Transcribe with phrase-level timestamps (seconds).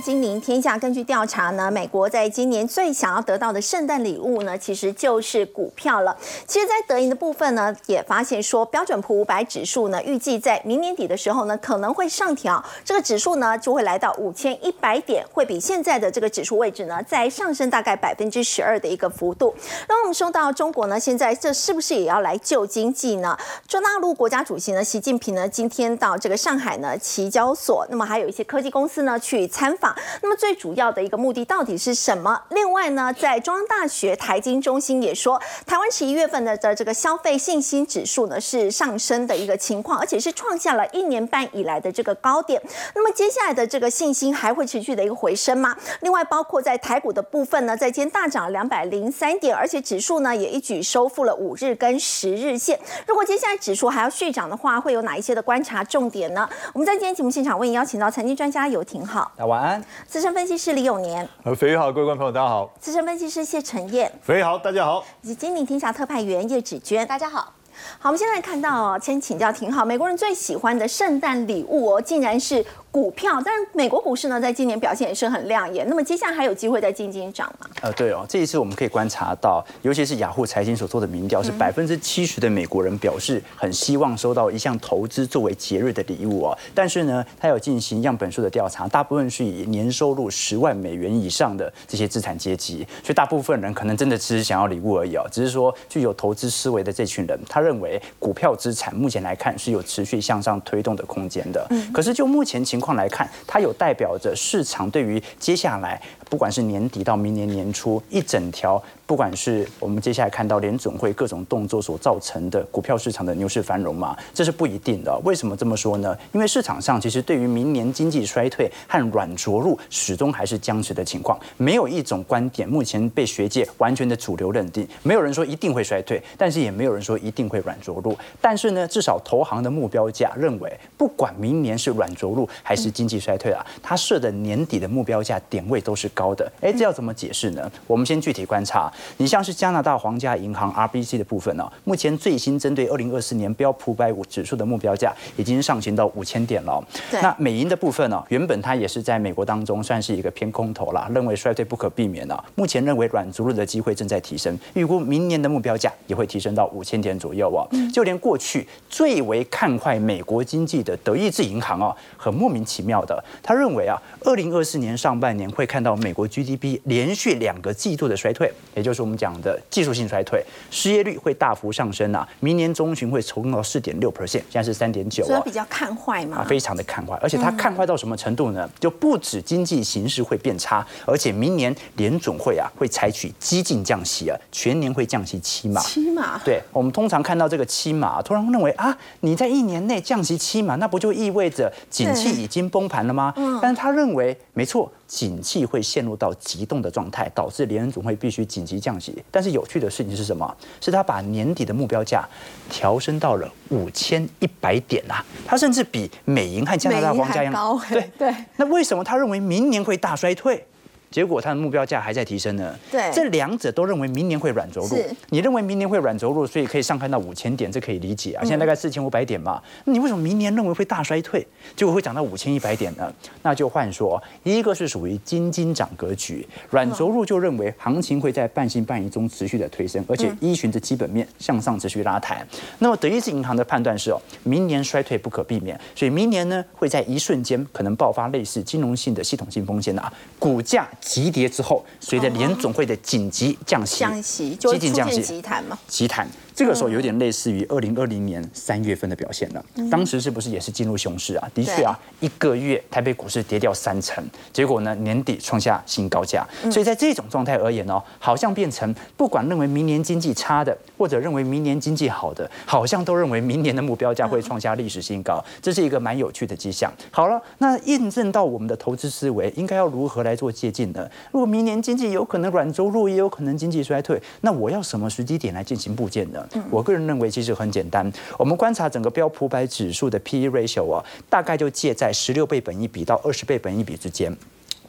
[0.00, 6.16] 金临天下，根据调查呢，美国在今年最想要得到的圣诞礼物呢，其实就是股票了。
[6.46, 19.54] 其实，在德银的部分呢，也发现说，标准普五百指数呢，预计在明年底的时候呢，可能会上调，这个指数呢，就会来到五千一百点，会比现在的这个指数位置呢，再上升大概百分之十二的一个幅度。
[19.88, 23.36] 那我们说到中国呢，现在这是不是也要来救经济呢？
[23.66, 29.87] 中大陆国家主席呢，习近平呢，今天到这个上海呢，期交所，那么还有一些科技公司呢，去参访，
[30.22, 32.40] 那么最主要的一个目的到底是什么？
[32.50, 42.60] 另外呢，在中央大学台经中心也说，台湾十一月份的的这个消费信心指数呢是上升的一个情况，而且是创下了一年半以来的这个高点。
[42.94, 45.76] 那么接下来的这个信心还会持续的一个回升吗？
[46.00, 52.78] 另外，包括在台股的部分呢，在今天大涨了两百零三点，而且指数呢也一举收复了五日跟十日线。
[53.06, 56.48] 如果接下来指数还要续涨的话，会有哪一些的观察重点呢？
[56.72, 59.30] 我们在今天节目现场为您邀请到财经专家游廷好。
[59.38, 59.67] 晚安，
[60.06, 62.70] 资深分析师李永年，呃，肥好，各位观众朋友，大家好。
[62.78, 65.04] 资深分析师谢晨燕，肥好，大家好。
[65.22, 67.52] 以及金鼎天下特派员叶芷娟，大家好。
[67.98, 72.64] 好，我们现在看到哦，先请教挺好，美国人最喜欢的圣诞礼物哦，竟然是。
[72.90, 75.86] 股票，但是美国股市呢，在今年表现也是很亮眼。
[75.88, 77.66] 那么接下来还有机会再进进涨吗？
[77.82, 86.58] 呃，对哦，这一次我们可以观察到，尤其是雅虎财经所做的民调，是百分之七十的美国人表示很希望收到一项投资作为节日的礼物哦。
[86.74, 95.24] 但是呢，他有进行样本数的调查，大部分是以年收入十万美元以上的这些资产阶级，所以大部分人可能真的只是想要礼物而已哦。
[95.30, 101.66] 只是说具有投资思维的这群人，他认为股票资产目前来看是有持续向上推动的空间的。
[101.70, 108.82] 嗯，可是就目前情情况来看，它有代表着市场对于接下来，不管是年底到明年年初一整条。
[109.06, 115.18] 不管是我们接下来看到联总会各种动作所造成的股票市场的牛市繁荣嘛，这是不一定的。
[115.24, 116.14] 为什么这么说呢？
[116.30, 124.86] 因为市场上其实对于明年经济衰退和软着陆始终还是僵持的情况，没有一种观点目前被学界完全的主流认定。
[125.02, 128.14] 没有人说一定会衰退，但是也没有人说一定会软着陆。
[128.42, 136.50] 但是呢，至少投行的目标价认为，不管明年是软着陆还是经济衰退啊，它设的年底的目标价点位都是高的。
[136.60, 137.70] 哎，这要怎么解释呢？
[137.86, 138.92] 我们先具体观察。
[139.18, 146.82] 你像是加拿大皇家银行 RBC 的部分呢，目前最新针对二零二四年标普百五指数的目标价已经上行到五千点了。
[147.22, 152.44] 那美银的部分呢，原本它也是在美国当中算是一个偏空头啦，认为衰退不可避免了。
[152.56, 157.62] 目前认为软着陆的机会正在提升，预估明年的目标价也会提升到五千点左右啊。
[157.92, 172.26] 就连过去最为看坏美国经济的德意志银行啊，很莫名其妙的，他认为啊，二零二四年上半年会看到美国 GDP 连续两个季度的衰退，也就是我们讲的技术性衰退，失业率会大幅上升啊！
[172.40, 178.68] 明年中旬会冲到四点六 percent，现在是三点九啊，比较看坏嘛，非常的看坏，而且它看坏到什么程度呢？
[178.78, 193.32] 就不止经济形势会变差，而且明年联总会啊会采取激进降息啊，全年会降息七码，七码，对我们通常看到这个七码，突然认为啊，你在一年内降息七码，那不就意味着景气已经崩盘了吗？
[193.36, 194.90] 嗯，但是他认为没错。
[195.08, 199.16] 景气会陷入到急冻的状态，导致联储总会必须紧急降息。
[199.30, 200.56] 但是有趣的事情是什么？
[200.80, 202.28] 是他把年底的目标价
[202.68, 205.24] 调升到了五千一百点啊！
[205.46, 208.34] 他甚至比美银和加拿大皇家银行高对对。
[208.56, 210.64] 那为什么他认为明年会大衰退？
[211.10, 212.74] 结果它的目标价还在提升呢。
[212.90, 214.96] 对，这两者都认为明年会软着陆。
[215.30, 218.44] 你认为明年会软着陆，所以可以上看到五千点，这可以理解啊。
[218.44, 219.62] 现在大概四千五百点嘛。
[219.84, 223.12] 那你为什么明年认为会大衰退，结果会涨到五千一百点呢？
[223.42, 232.46] 那就换说，一个是属于金金涨格局，软着陆就认为行情会在半信半疑中持续的推升，而且依循着基本面向上持续拉抬。
[232.78, 240.86] 那么德意志银行的判断是哦，明年衰退不可避免，所以明年呢会在一瞬间可能爆发类似金融性的系统性风险啊，股价。
[241.00, 245.78] 急跌之后，随着联总会的紧急降息，降息就出现急弹嘛？
[245.86, 246.28] 急弹。
[246.54, 249.64] 这个时候有点类似于二零二零年三月份的表现了。
[249.88, 251.48] 当时是不是也是进入熊市啊？
[251.54, 256.44] 的确啊，一个月台北股市跌掉三成，结果呢年底创下新高价。
[256.68, 265.42] 所以在这种状态而言哦，好像变成不管认为明年经济差的，或者认为明年经济好的，好像都认为明年的目标价会创下历史新高。
[265.62, 266.92] 这是一个蛮有趣的迹象。
[267.10, 271.08] 好了，那印证到我们的投资思维应该要如何来做借鉴呢？
[271.30, 276.44] 如果明年经济有可能软着陆，也有可能经济衰退，那我要什么时机点来进行部件呢？
[276.70, 284.36] 我个人认为其实很简单，我们观察整个标普百指数的 P/E ratio 啊，大概就介在十六倍本一比到二十倍本一比之间。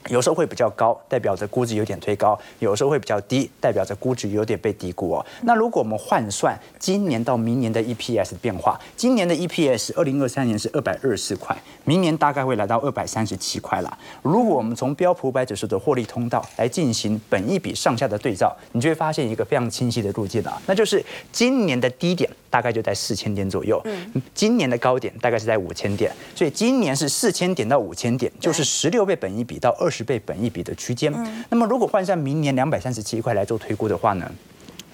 [0.07, 5.25] 有时候会比较高，代表着估值有点推高；有时候会比较低，代表着估值有点被低估哦。
[5.43, 13.97] 那如果我们换算今年到明年的 EPS 变化，今年的 EPS 二零二三年是二百二十四块，明年大概会来到二百三十七块啦。
[14.21, 31.11] 如果我们从标普五百指数的获利通道来进行本一比上下的对照，你就会发现一个非常清晰的路径啊，那就是今年的低点大概就在四千点左右，嗯今年的高点大概是在五千点，所以今年是四千点到五千点，就是十六倍本一比到二十倍本一比的区间。
[31.49, 34.29] 那么如果换算明年两百三十七块来做推估的话呢？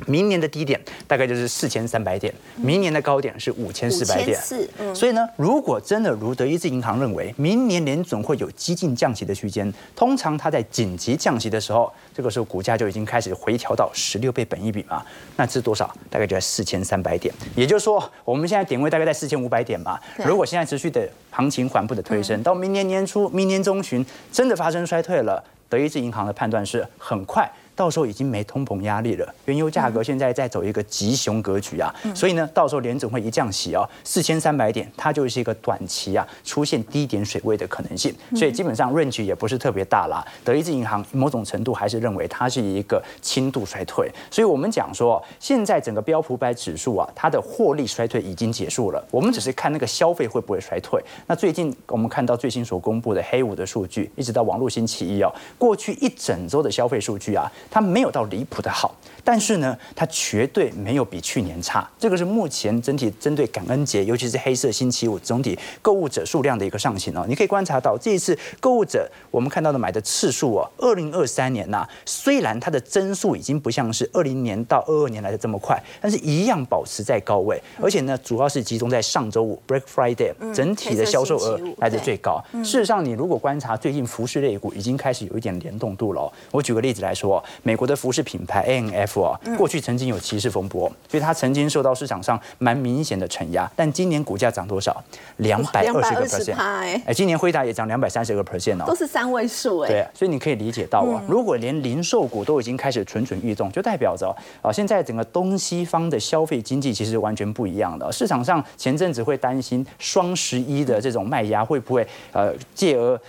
[0.05, 4.39] 明年的低点大概就是四千三百点，明年的高点是五千四百点。
[4.39, 15.03] 四，嗯，所以呢，如果真的如德意志银行认为，明年年总会有激进降息的区间，通常它在紧急降息的时候，这个时候股价就已经开始回调到十六倍本一比嘛，
[15.37, 15.93] 那是多少？
[16.09, 17.33] 大概就在四千三百点。
[17.55, 19.99] 也就是说，我们现在点位大概在四千五百点嘛。
[20.25, 27.49] 如果现在持续的行情缓步的推升，到明年年初、明年中旬真的发生衰退了，德意志银行的判断是很快。
[27.75, 40.25] 到时候已经没通膨压力了，原油价格现在在走一个急熊格局啊，所以呢，到时候联总会一降息哦，四千三百点，它就是一个短期啊出现低点水位的可能性，所以基本上 range 也不是特别大啦。
[40.43, 51.03] 德意志银行某种程度还是认为它是一个轻度衰退，所以我们讲说，现在整个标普百指数啊，它的获利衰退已经结束了，我们只是看那个消费会不会衰退。
[51.27, 57.51] 那最近我们看到最新所公布的黑五的数据，一直到网络星期一哦，过去一整周的消费数据啊。
[57.69, 61.89] 它没有到离谱的好，但是呢，它绝对没有比去年差。
[61.99, 67.25] 这个是目前整体针对感恩节，尤其是黑色星期五总体购物者数量的一个上行哦。
[67.27, 82.43] 你可以观察到这一次购物者我们看到的买的次数哦，二零二三年呐，虽然它的增速已经不像是二零年到二二年来的这么快，但是一样保持在高位，而且呢，主要是集中在上周五 Black Friday 整体的销售额来的最高。
[82.53, 86.31] 事实上，你如果观察最近服饰类股已经开始有一点联动度了。
[86.51, 93.69] 我举个例子来说，美国的服饰品牌 A N F 啊，过去曾经有歧视风波，所以它曾经受到市场上蛮明显的承压。
[93.75, 95.03] 但今年股价涨多少？
[95.37, 99.89] 两百二十个 percent，哎，今年辉达也涨两百三十个 percent 哦，都是三位数哎。
[99.89, 108.11] 对，所以你可以理解到啊，如果连零售股都已经开始蠢蠢欲动，就代表着啊，现在整个东西方的消费经济其实完全不一样的。
[108.11, 113.19] 市场上前阵子会担心双十一的这种卖压会不会呃，借而。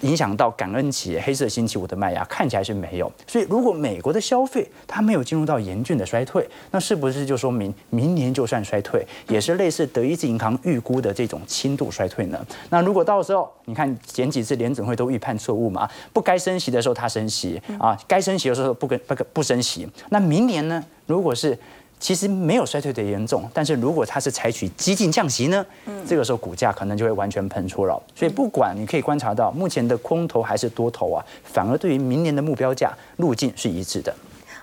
[0.00, 12.44] 影响到感恩节、黑色星期五的麦芽看起来是没有，所以如果美国的消费它没有进入到严峻的衰退，那是不是就说明明年就算衰退，也是类似德意志银行预估的这种轻度衰退呢？
[12.70, 20.82] 那如果到时候你看前几次联准会都预判错误嘛，不该升息的时候它升息啊，该升息的时候不跟不不升息，那明年呢？
[21.06, 21.58] 如果是
[22.02, 25.64] 其实没有衰退的严重，但是如果它是采取激进降息呢，
[26.04, 28.02] 这个时候股价可能就会完全喷出了。
[28.12, 34.12] 所以不管你可以观察到，目前的空头还是多头啊，反而对于明年的目标价路径是一致的。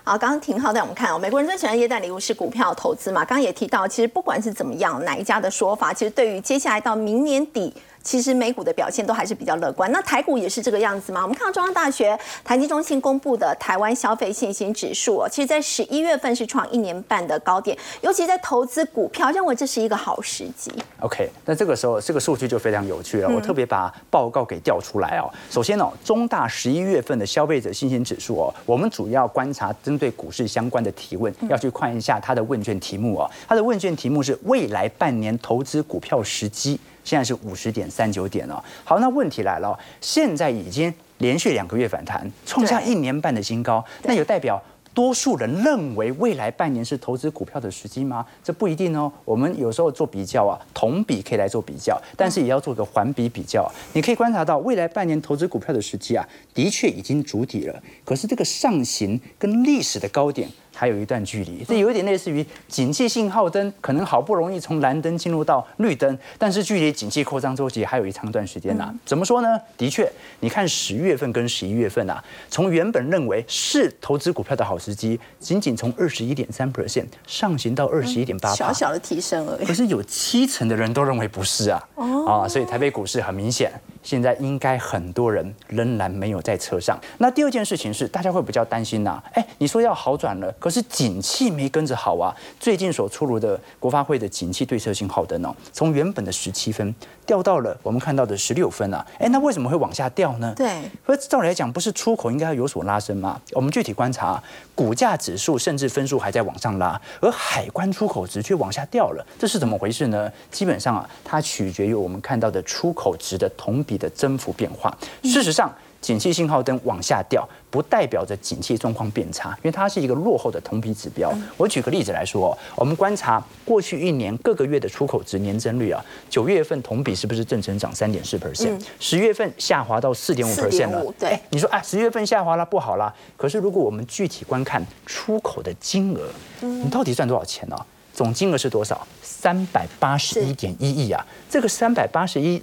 [0.04, 3.24] 好，刚刚廷浩带我们看哦，美国人最喜欢耶诞礼物是股票投资嘛？
[3.24, 7.72] 刚刚也提到，其实不管是怎么样，哪一家的说法，其实对于接下来到明年底。
[8.02, 11.22] 其实美股的表现都还是比较乐观，那台股也是这个样子吗？
[11.22, 20.72] 我们看到中央大学台积中心公布的台湾消费信心指数哦，其实在十一月份是创一年半的高点，尤其在投资股票，认为这是一个好时机。
[21.00, 25.30] OK，那这个时候这个数据就非常有趣了，我特别把报告给调出来哦。
[25.50, 33.30] 首先哦，中大十一月份的消费者信心指数哦，我们主要观察针对股市相关的提问，要去看一下它的问卷题目哦。
[33.46, 36.80] 它的问卷题目是未来半年投资股票时机。
[37.10, 38.64] 现在是五十点三九点了。
[38.84, 43.84] 好，那问题来了，现在已经连续两个月反弹，创下一年半的新高。
[44.04, 44.62] 那有代表
[44.94, 48.24] 多数人认为未来半年是投资股票的时机吗？
[48.44, 49.12] 这不一定哦。
[49.24, 53.68] 我们有时候做比较啊，同比可以来做比较，但是也要做个环比比较。
[53.92, 56.24] 你可以观察到未来半年投资股票的时机啊，
[56.54, 57.82] 的确已经筑底了。
[58.04, 60.48] 可是这个上行跟历史的高点。
[60.74, 68.94] 还有一段距离，这有一点类似于景气信号灯，可能好不容易从蓝灯进入到绿灯，但是距离景气扩张周期还有一长段时间呐。
[69.04, 69.58] 怎么说呢？
[69.76, 70.10] 的确，
[70.40, 79.66] 你看十月份跟十一月份啊，从原本认为是投资股票的好时机，仅仅从二十一点三 percent 上行到二十一点八，小小的提升而已。
[79.66, 81.88] 可是有七成的人都认为不是啊，
[82.26, 83.70] 啊，所以台北股市很明显。
[84.02, 86.98] 现在应该很多人仍然没有在车上。
[87.18, 89.22] 那第二件事情是，大家会比较担心呐。
[89.32, 92.34] 哎，你说要好转了，可是景气没跟着好啊。
[92.58, 96.94] 最近所出炉的国发会的景气对策信号灯哦，从原本的十七分
[97.26, 99.06] 掉到了我们看到的十六分啊。
[99.18, 100.54] 哎，那为什么会往下掉呢？
[100.56, 103.38] 对，所以照理来讲，不是出口应该要有所拉升吗？
[103.52, 104.42] 我们具体观察，
[104.74, 110.32] 股价指数甚至分数还在往上拉，而海关出口值却往下掉了，这是怎么回事呢？
[110.50, 113.84] 基本上啊，它取决于我们看到的出口值的同。
[113.90, 121.32] 比的增幅变化，事实上，景气信号灯往下掉，不代表着景气状况变差，因为它是一个落后的同比指标。
[121.56, 128.80] 我举个例子来说，我们观察过去一年各个月的出口值年增率啊，九月份同比是不是正成长三点四 percent？
[129.00, 131.04] 十月份下滑到四点五 percent 了。
[131.18, 133.12] 对，你说啊，十月份下滑了不好啦。
[133.36, 136.30] 可是如果我们具体观看出口的金额，
[136.60, 137.76] 你到底赚多少钱呢？
[138.12, 139.06] 总金额是多少？
[139.22, 141.24] 三百八十一点一亿啊！
[141.48, 142.60] 这个三百八十一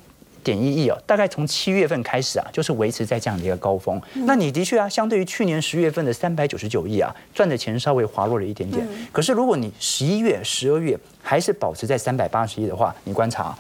[0.48, 4.02] 点一亿哦，大概从七月份开始啊，就是维持在这样的一个高峰。
[4.14, 8.88] 那你的确啊，相对于去年十月份的三百九十九亿啊，赚的钱稍微滑落了一点点。
[9.12, 13.54] 可是如果你十一月、十二月还是保持在三百八十亿的话，你观察，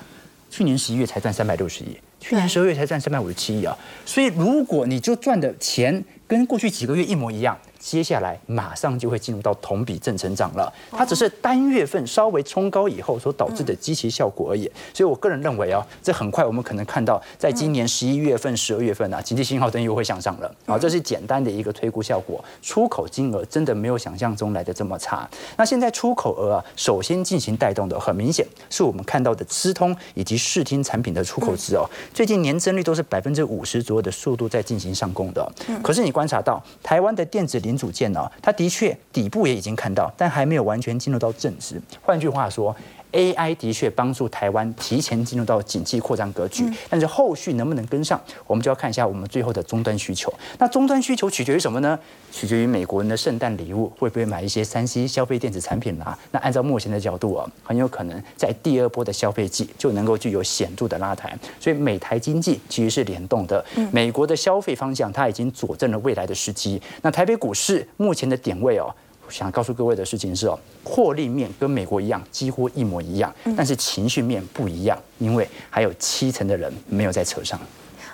[0.49, 3.77] 去年十一月才赚三百六十亿，去年十二月才赚三百五十七亿啊。
[4.05, 7.57] 所以如果你就赚的钱跟过去几个月一模一样。
[7.79, 14.69] 接下来马上就会进入到同比正成长了，它只是单月份稍微冲高以后所导致的积极效果而已。
[14.93, 20.77] 所以我个人认为啊，这很快我们可能看到，在今年十一月份、十二月份啊，经济信号灯又会向上了啊。
[20.77, 25.29] 这是简单的一个推估效果，出口金额真的没有想象中来的这么差。
[25.55, 35.51] 那现在出口额啊，首先进行带动的，很明显是我们看到的资通以及视听产品的出口值哦，最近年增率都是百分之五十左右的速度在进行上攻的。
[35.83, 41.79] 可是你观察到台湾的电子零组件呢，它的确底部也已经看到，但还没有完全进入到正值。
[42.01, 42.75] 换句话说。
[43.13, 50.33] AI 的确帮助台湾提前进入到景气扩张格局，但是后续能不能跟上，我们就要看一下我们最后的终端需求。
[50.59, 51.97] 那终端需求取决于什么呢？
[52.31, 56.17] 取决于美国人的圣诞礼物会不会买一些三 C 消费电子产品啦？
[56.31, 61.37] 那按照目前的角度啊，很有可能在第二波的消费季就能够具有显著的拉抬。
[61.59, 66.81] 所以美台经济其实是联动的，美国的消费方向它已经佐证了未来的时机。
[67.01, 68.93] 那台北股市目前的点位哦。
[69.29, 77.59] 想告诉各位的事情是哦，获利面跟美国一样，几乎一模一样，但是情绪面不一样，因为还有七成的人没有在车上。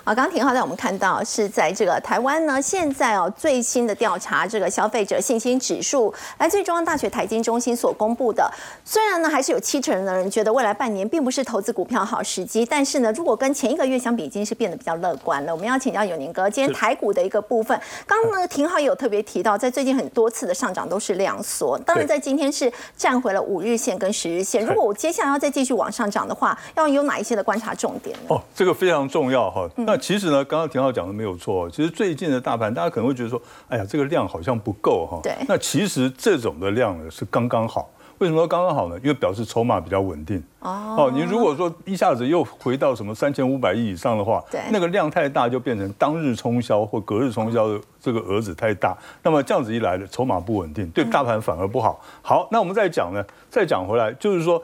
[0.04, 8.52] 啊，刚刚廷浩在我们看到是在这个台湾呢，现在哦最新的调查，这个消费者信心指数来自于中央大学财经中心所公布的。
[8.84, 15.54] 虽然呢，还是有七成的人觉得未来半年并不是投资股票好时机，但是呢，如果跟前一个月相比，已经是变得比较乐观了。
[15.54, 24.66] 我们要请教永宁哥，今天台股的一个部分，刚刚呢廷浩也有特别提到，在最近很多次的上涨都是量缩，当然在今天是站回了五日线跟十日线。
[24.66, 28.14] 如果我接下来要再继续往上涨的话，要有哪一些的观察重点？
[28.28, 29.66] 哦，这个非常重要哈。
[29.78, 31.70] 那其实呢，刚刚田浩讲的没有错。
[31.70, 35.20] 其实最近的大盘，大家可能会觉得说，哎呀，这个量好像不够哈。
[35.24, 35.34] 对。
[35.48, 37.90] 那其实这种的量呢是刚刚好。
[38.20, 38.98] 为什么说刚刚好呢？
[39.00, 40.42] 因为表示筹码比较稳定。
[40.60, 40.96] 哦。
[40.98, 48.96] 哦，你如果说一下子又回到什么三千五百亿以上的话，对，那个量太大，就变成当日冲销或隔日冲销的这个额子太大。
[49.24, 52.00] 那么这样子一来的筹码不稳定，对大盘反而不好。
[52.22, 54.64] 好，那我们再讲呢，再讲回来，就是说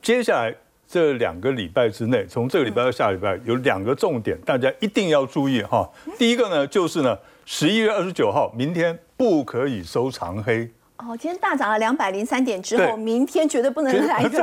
[0.00, 0.54] 接下来。
[0.94, 5.90] 这两个礼拜之内，从这个礼拜到下礼拜，有两个重点，大家一定要注意哈。
[6.16, 10.70] 第一个呢，就是呢，十一月二十九号，明天不可以收长黑。
[10.98, 14.40] 哦，今天大涨了两百零三点之后，明天绝对不能来一个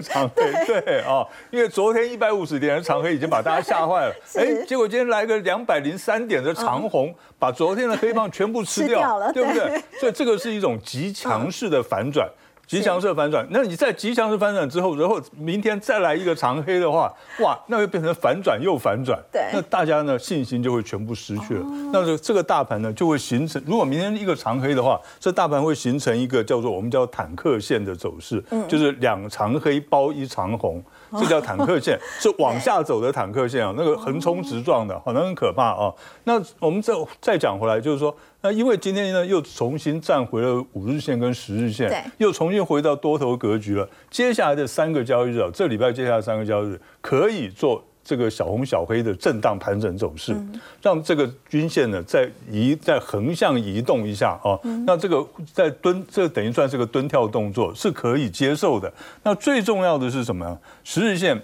[0.00, 0.64] 长黑。
[0.64, 4.14] 对啊，因为昨天一百五十点的长黑已经把大家吓坏了。
[4.38, 9.82] 哎，结果今天来个两百零三点的长红，把昨天的黑棒全部吃掉 了，对不对？
[9.98, 12.30] 所以这个是一种极强势的反转。
[12.70, 17.12] 极强势反转，那你在吉祥色反转之后，然后明天再来一个长黑的话，
[17.42, 21.64] 哇，那会变成反转又反转，对，那大家呢信心就会全部失去了。
[21.92, 30.80] 那这这个大盘呢就会形成，如果明天一个长黑的话，这大盘会形成一个叫做我们叫坦克线的走势，就是两长黑包一长红。
[31.18, 35.92] 这叫坦克线，是往下走的坦克线啊，那个横冲直撞的，好像很可怕啊。
[36.24, 43.88] 那我们再再讲回来，就是说，那因为今天呢又重新站回了五日线跟十日线，又重新回到多头格局了。
[44.10, 47.84] 接下来的三个交易日啊，这礼拜接下来三个交易日可以做。
[48.02, 50.34] 这个小红小黑的震荡盘整走势，
[50.82, 58.92] 让这个均线呢再移再横向移动一下啊，那这个在蹲，这等于算是个蹲跳动作，是可以接受的。
[59.22, 60.58] 那最重要的是什么？
[60.82, 61.40] 十日线，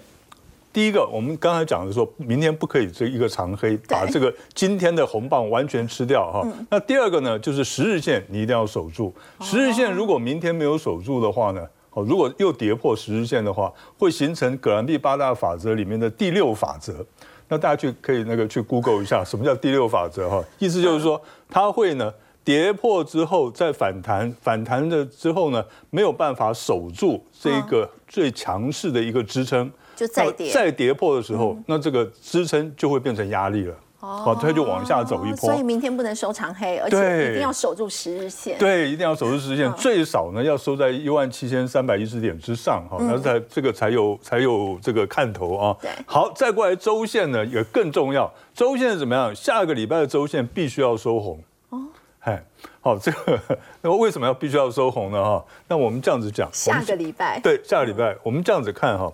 [0.73, 6.45] 第一个我们刚才讲的说，明天不可以这一个长黑把这个今天的红棒完全吃掉哈。
[6.69, 11.65] 那第二个呢，就是十日线你一定要守住，十日线如果明天没有守住的话呢？
[11.97, 17.03] 哦，如果又跌破十日线的话，会形成葛兰碧八大法则里面的第六法则。
[17.47, 20.29] 那大家去可以那个去 Google 一下，什么叫第六法则？
[20.29, 22.13] 哈，意思就是说，它会呢
[22.43, 33.75] 跌破之后再反弹，反弹的之后呢没有办法守住这一个最强势的一个支撑，就再跌再跌破的时候，那这个支撑就会变成压力了。
[33.99, 35.49] 哦，它就往下走一波。
[35.49, 38.57] 所以明天不能收长黑，而且一定要守住十日线。
[38.59, 45.75] 对，一定要守住十日线，最少呢要收在一万七千三百一十点之上哈，那才这个才有才有这个看头啊。
[45.81, 49.33] 对，好，再过来周线呢也更重要，周线怎么样？
[49.33, 51.41] 下个礼拜的周线必须要收红。
[51.69, 51.81] 哦，
[52.19, 52.43] 哎，
[52.79, 53.39] 好，这个
[53.81, 55.23] 那为什么要必须要收红呢？
[55.23, 59.11] 哈，那我们这样子讲，下个礼拜对，下个礼拜我们这样子看哈。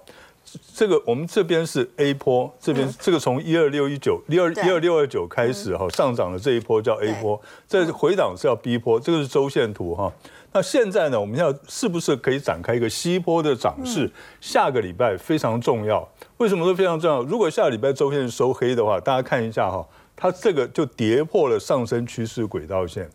[0.75, 10.11] 这个我们这边是 A 波，这边这个从一二六一九一二一二六二九开始哈上涨的这一波叫 A 波，这回档是要 B 波，这个是周线图哈。
[10.51, 14.11] 那现在呢，我们要是不是可以展开一个西波的涨势？
[14.39, 16.07] 下个礼拜非常重要，
[16.37, 17.23] 为什么说非常重要？
[17.23, 19.83] 如果下个礼拜周线收黑的话，大家看一下哈，
[20.15, 23.09] 它这个就跌破了上升趋势轨道线。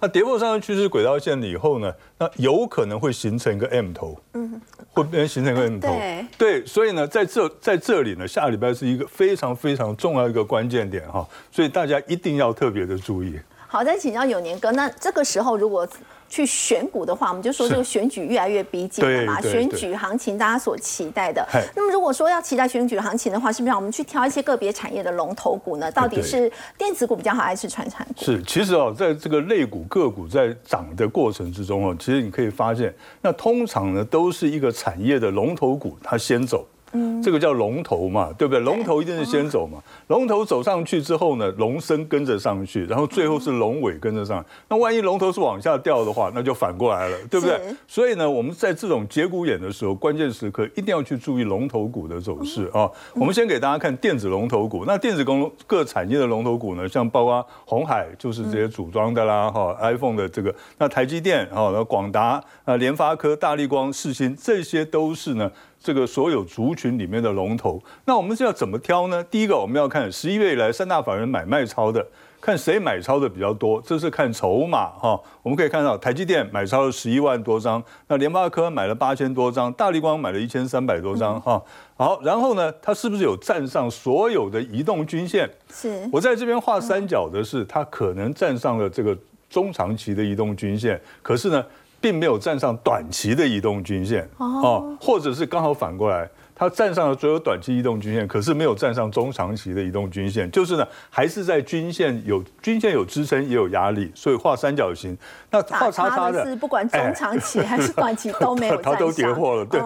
[0.00, 4.60] 那跌破上升趋势轨道线了以后呢，那有可能会形成一个 M 头，嗯，
[4.92, 13.38] 会变形成一个 M 头，对，对，所以呢，在这在这里呢，下礼拜是一个非常非常重要一个关键点哈，所以大家一定要特别的注意。
[13.68, 15.86] 好，再请教永年哥，那这个时候如果。
[16.30, 21.44] 去选股的话，我们就说这个选举越来越逼近了嘛，选举行情大家所期待的。
[21.74, 25.90] 那么如果说要期待选举行情的话，是不是让我们去挑一些个别产业的龙头股呢？
[25.90, 28.24] 到底是电子股比较好，还是传产股？
[28.24, 36.64] 是，其实哦，在这个类股个股在涨的过程之中哦，其实你可以发现，那通常呢都是一个产业的龙头股它先走。
[36.92, 38.60] 嗯，这个叫龙头嘛，对不对？
[38.60, 39.78] 龙头一定是先走嘛，
[40.08, 44.44] 龙头走上去之后呢，龙身跟着上去，然后最后是龙尾跟着上。
[44.68, 47.60] 那万一龙头是往下掉的话，那就反过来了，对不对？
[47.86, 52.90] 所以呢，我们在这种节骨眼的时候，关键时刻一定要去注意龙头股的走势啊。
[53.14, 65.50] 我们先给大家看电子龙头股，那电子工各产业的龙头股呢，像包括红海就是这些组装的啦，哈，iPhone 的这个，那台积电哈，那广达啊，联发科、大力光、世新，这些都是呢。
[65.82, 69.24] 这个所有族群里面的龙头，那我们是要怎么挑呢？
[69.24, 72.06] 第一个，我们要看十一月以来三大法人买卖超的，
[72.38, 75.18] 看谁买超的比较多，这是看筹码哈。
[75.42, 81.62] 我们可以看到台积电买超了十一万多张，那联发科买了八千多张，大力光买了一千三百多张哈。
[81.96, 85.48] 好，然后呢，它是不是有站上所有的移动均线？
[85.72, 89.16] 是我在这边画三角的是，它可能站上了这个
[89.48, 91.64] 中长期的移动均线，可是呢？
[92.00, 96.28] 并没有站上短期的移动均线哦，或者是刚好反过来。
[96.52, 105.16] 它站上了所有短期移动均线，可是没有站上中长期的移动均线，就是呢，还是在均线有均线有支撑也有压力，所以画三角形。
[105.50, 109.80] 那画叉叉的是不管中长期还是短期都没有 它都跌破了，对。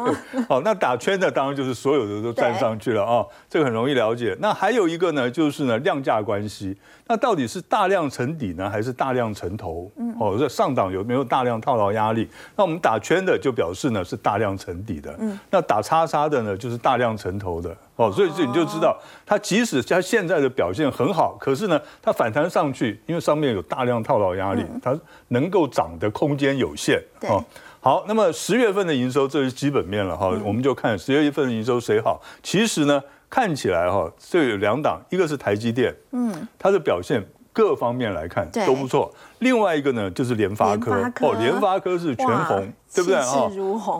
[0.49, 4.37] 好，那打圈的当然就是所有的都站上去了啊，这个很容易了解。
[4.41, 9.91] 那还有一个呢，就是呢量价关系，那到底是大量沉底呢，还是大量沉头？
[10.19, 12.27] 哦，这上档有没有大量套牢压力？
[12.57, 16.57] 那我们打圈的就表示呢是大量沉底的，嗯，那打叉叉的呢？
[16.57, 27.45] 就是大量沉头的哦，所以这你就知道，它即使它现在的表现很好，可是呢，它反弹上去，因为上面有大量套牢压力，它能够涨的空间有限哦。
[27.81, 32.19] 好，那么十月份的营收这是基本面了哈，我们就看十月份的营收谁好。
[32.43, 33.03] 其实呢，
[33.35, 37.21] 看起来哈，这有两档，一个是台积电，嗯，它的表现。
[37.53, 39.15] 各方面来看都不错。
[39.39, 43.49] 另外一个呢，就是联发科哦，联发科是全红，对不对啊？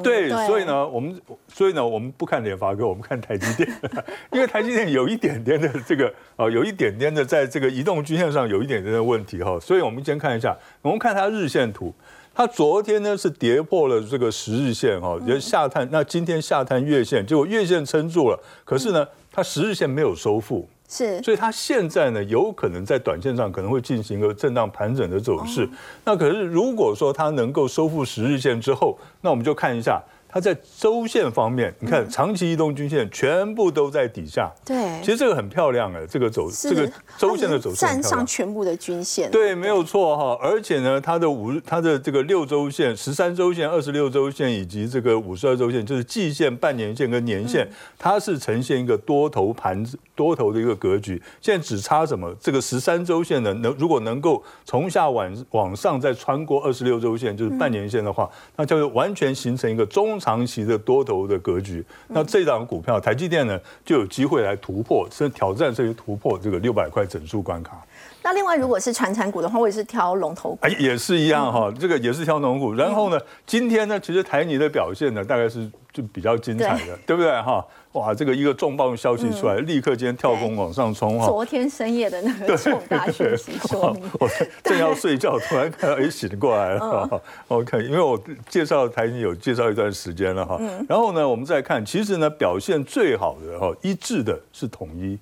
[0.03, 3.73] 对，所以呢，我们所以呢，我们不看联发科，我们看台积电，
[4.33, 9.57] 因为台积电有一点点的这个啊，有一点点的在这个移动均线上有一点点的问题哈。
[9.61, 11.95] 所以我们先看一下，我们看它日线图，
[12.35, 20.69] 它昨天呢是跌破了这个十日线哈，也下探，那今天下探月线，结果月线撑住了，可是呢，它十日线没有收复。
[20.89, 25.69] 是，所以它现在呢，有可能在短线上可能会进行一个震荡盘整的走势。
[26.05, 30.03] 那可是如果说它能够收复十日线之后，那我们就看一下。
[30.35, 34.53] 它在周线方面，你看长期移动均线全部都在底下。
[34.65, 39.31] 对，其实这个很漂亮哎，这个走这个周线的走势站上全部的均线。
[39.31, 40.37] 对，没有错哈。
[40.43, 51.23] 而且呢，它的五它的这个六周线、十三周线、二十六周线以及这个五十二周线，就是季线、半年线跟年线，它是呈现一个多头盘子、多头的一个格局。
[51.41, 52.35] 现在只差什么？
[52.41, 60.19] 这个十三周线呢，能如果能够从下往往上再穿过二十六周线，就是半年线的话，那就完全形成一个中。
[60.25, 67.79] 长期的多头的格局，那这档股票台积电呢，就有机会来突破，甚至挑战这些突破这个六百块整数关卡。
[68.25, 72.73] 那另外，如果是传产股的话，我也是挑龙头股，哎，也是一样哈，这个也是挑龙头股。
[72.73, 77.63] 然后呢，今天呢，其实台泥的表现呢，大概是就比较精彩的，对不对哈？
[77.93, 81.27] 哇，这个一个重磅消息出来，立刻今天跳空往上冲哈。
[81.27, 84.27] 昨天深夜的那个重大讯息说明， 我
[84.63, 87.23] 正要睡觉，突然看到哎醒过来了。
[87.49, 90.59] OK，因为我介绍台泥有介绍一段时间了哈。
[90.89, 95.19] 然后呢，我们再看，其实呢表现最好的哈一致的是统一。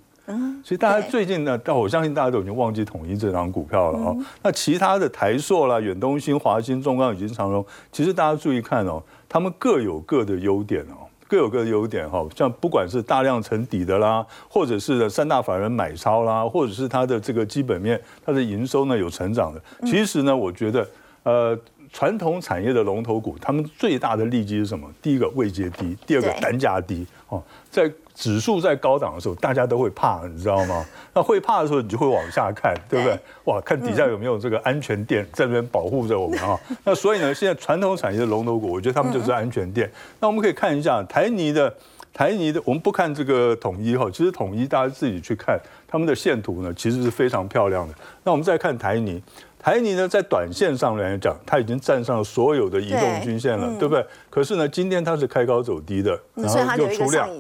[0.63, 4.17] 其实大家最近呢，但我相信大家都已经忘记统一这张股票了哦。
[4.43, 12.27] 那其他的台硕啦、远东新、华新、中钢以及长荣，其实大家注意看哦，他们各有各的优点哦，各有各的优点哈。
[12.37, 19.61] 像不管是大量沉底的啦，或者是三大法人买超啦，或者是它的这个基本面，它的营收呢有成长的。
[19.85, 20.89] 其实呢，我觉得
[21.25, 21.59] 呃。
[21.95, 24.91] 传统产业的龙头股，他们最大的利基是什么？
[25.03, 27.07] 第一个位阶低，第二个单价低。
[27.29, 30.85] 哦，在指数在高档的时候，大家都会怕，你知道吗？
[31.15, 33.19] 那会怕的时候，你就会往下看，对不对？
[33.45, 36.59] 哇，看底下有没有这个安全垫在那边保护着我们啊？
[36.85, 39.91] 那所以呢，现在传统产业的龙头股，我觉得他们就是安全垫。
[40.21, 41.75] 那我们可以看一下台泥的，
[42.13, 47.95] 台泥的，我们不看这个统一哈，其实统一大家自己去看他们的线图呢，其实是非常漂亮的。
[48.25, 49.23] 那我们再看台泥。
[49.63, 54.05] 台泥呢，在短线上来讲，它已经站上了所有的移动均线了，对不对？
[54.29, 57.31] 可是呢，今天它是开高走低的，然后又出量，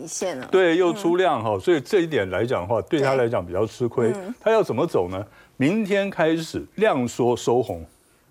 [0.48, 4.12] 对，又出量哈，所以这一点来讲的话，对它来讲比较吃亏。
[4.40, 5.26] 它要怎么走呢？
[5.56, 7.84] 明天开始量缩收红。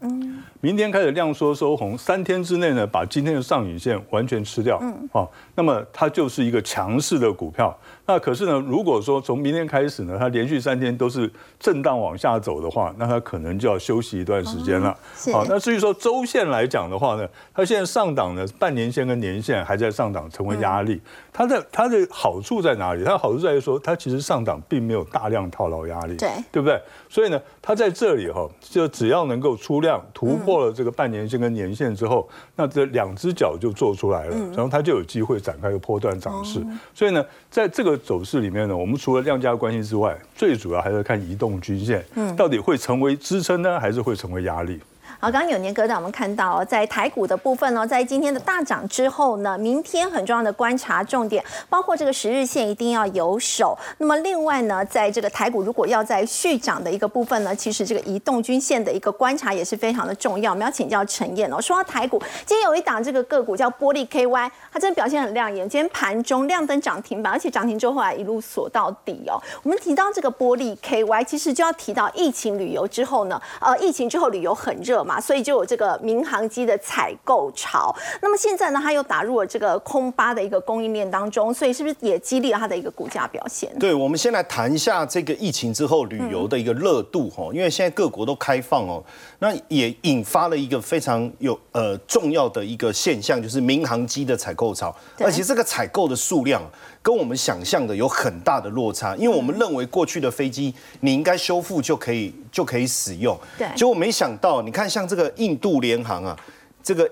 [0.03, 4.79] 嗯，明天开始量缩收红，三天之内呢，把今天的上影线完全吃掉。
[4.81, 7.77] 嗯，好，那么它就是一个强势的股票。
[8.05, 14.95] 那可是呢，如果说从明天开始呢，它连续三天都是震荡往下走的话，那它可能就要休息一段时间了。
[15.31, 20.99] 好，那至于说周线来讲的话呢，它现在上档呢，半年线跟年线还在上档，成为压力。
[21.31, 23.05] 它的它的好处在哪里？
[23.05, 26.81] 它的好处在于说，它其实上档并没有大量套牢压力，对对不对？
[27.07, 36.65] 所以呢，它在这里哈，就只要能够出量突破了这个半年线跟年线之后，那这两只脚就做出来了，然后它就有机会展开一个波段涨势。
[36.93, 42.03] 所以呢，在这个走势里面呢，我们除了量价关系之外，最主要还是看移动均线，
[42.37, 44.79] 到底会成为支撑呢，还是会成为压力？
[45.21, 53.77] 好，刚刚有年哥让我们看到，在台股的部分呢，在今天的大涨之后呢，明天很重要的观察重点，包括这个十日线一定要有手。
[53.99, 60.53] 那么另外呢，在这个台股如果要在续涨的一个部分呢，其实这个移动均线的一个观察也是非常的重要。
[60.53, 69.39] 我们要请教陈燕哦，说到台股，今天有一档这个个股叫玻璃 KY，它真的表现很亮眼，今天盘中亮灯涨停板，而且涨停之后后来一路锁到底哦。
[69.61, 75.10] 我们提到这个玻璃 KY，其实就要提到疫情旅游之后呢，呃，疫情之后旅游很热嘛。
[75.19, 83.71] 所以就有这个民航机的采购潮，那么现在呢，它又打入了这个空巴的一个供应链当中，所以是不是也激励了它的一个股价表现？
[83.79, 89.03] 对，我们先来谈一下这个疫情之后旅游的一个热度哈，因为现在各国都开放哦，
[89.39, 96.61] 那也引发了一个非常有呃重要的一个现象，就是民航机的采购潮，而且这个采购的数量。
[97.01, 106.37] 跟我们想象的有很大的落差，因为我们认为过去的飞机你应该修复就可以就可以使用，对，结果没想到，你看像这个印度联航啊，
[106.83, 107.09] 这个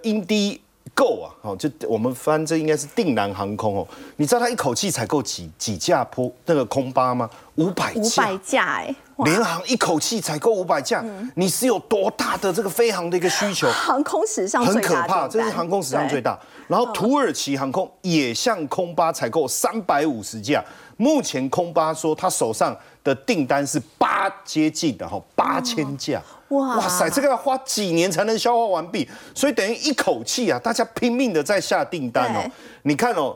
[0.95, 7.29] Indigo 啊，好，就我们翻这应该是定南航空哦，你知道他一口气采购几几架坡那个空巴吗？
[7.55, 8.95] 五百架，五百架哎。
[9.25, 11.03] 联航一口气采购五百架，
[11.35, 13.69] 你是有多大的这个飞航的一个需求？
[13.69, 16.39] 航空史上很可怕，这是航空史上最大。
[16.69, 20.63] 然后土耳其航空也向空巴采购三百五十架，
[20.99, 26.21] 目前空巴说他手上的订单是八接近的哈八千架。
[26.49, 32.51] 哇哇塞，这个要花几年才能消化完毕，所以等于一口气啊，大家拼命的在下订单哦。
[32.83, 33.35] 你看哦。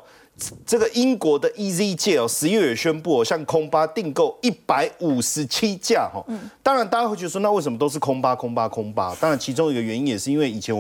[0.66, 6.24] 这个英国的 EasyJet 哦，十一月也宣布哦，向空巴订购一百五十七架哈。
[6.28, 6.50] 嗯。
[6.64, 9.16] 当然，大家会觉得说，那为什么都是空巴、空巴、空巴？
[9.22, 10.76] 当然，其中一个原因也是因为以前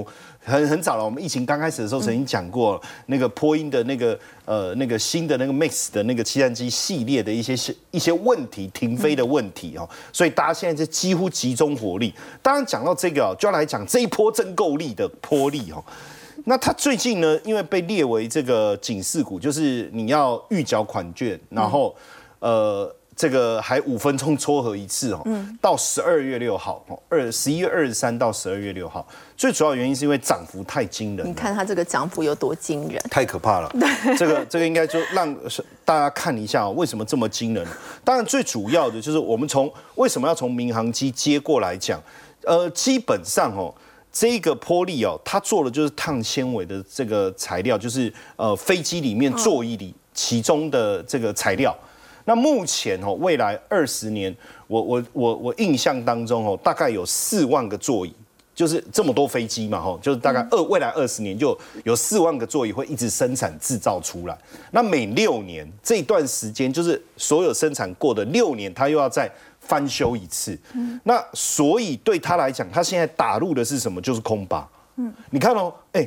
[0.45, 7.55] 很很早了，我们疫情刚开始的时候曾经讲过那个波音的那个呃那个新的那个 Max 的那个气战机系列的一些
[7.91, 12.13] 一些问题停飞的问题哦，所以大家现在就几乎集中火力。
[12.41, 15.83] 当然，讲到这个哦，就要来讲这一波增购力的波力哦。
[16.45, 21.95] 那它最近呢，因为被列为这个警示股，就是你要预缴款券，然后
[22.39, 25.23] 呃，这个还五分钟撮合一次哦，
[25.61, 31.27] 到十二月六号哦，二十一月二十三到十二月六号，最主要原因是因为涨幅太惊人。
[31.27, 33.01] 你看它这个涨幅有多惊人？
[33.09, 33.71] 太可怕了。
[34.17, 35.35] 这个这个应该就让
[35.85, 37.65] 大家看一下哦为什么这么惊人。
[38.03, 42.01] 当然最主要的就是我们从为什么要从民航机接过来讲，
[42.45, 43.73] 呃，基本上哦。
[44.15, 51.75] 这个玻璃哦，它做的就是碳纤维的这个材料，就是呃飞机里面座椅里其中的这个材料。
[52.25, 54.35] 那目前哦，未来二十年，
[54.67, 58.13] 我我我我印象当中哦，大概有四万个座椅，
[58.53, 64.37] 就是这么多飞机嘛吼，就是大概二未来二十年就有四万个座椅会一直生产制造出来。
[64.71, 69.31] 那每六年这段时间，就是所有生产过的六年，它又要再。
[69.65, 70.59] 翻修一次，
[71.03, 74.01] 那所以对他来讲，他现在打入的是什么？
[74.01, 74.69] 就是空巴。
[74.97, 76.05] 嗯，你看哦，哎，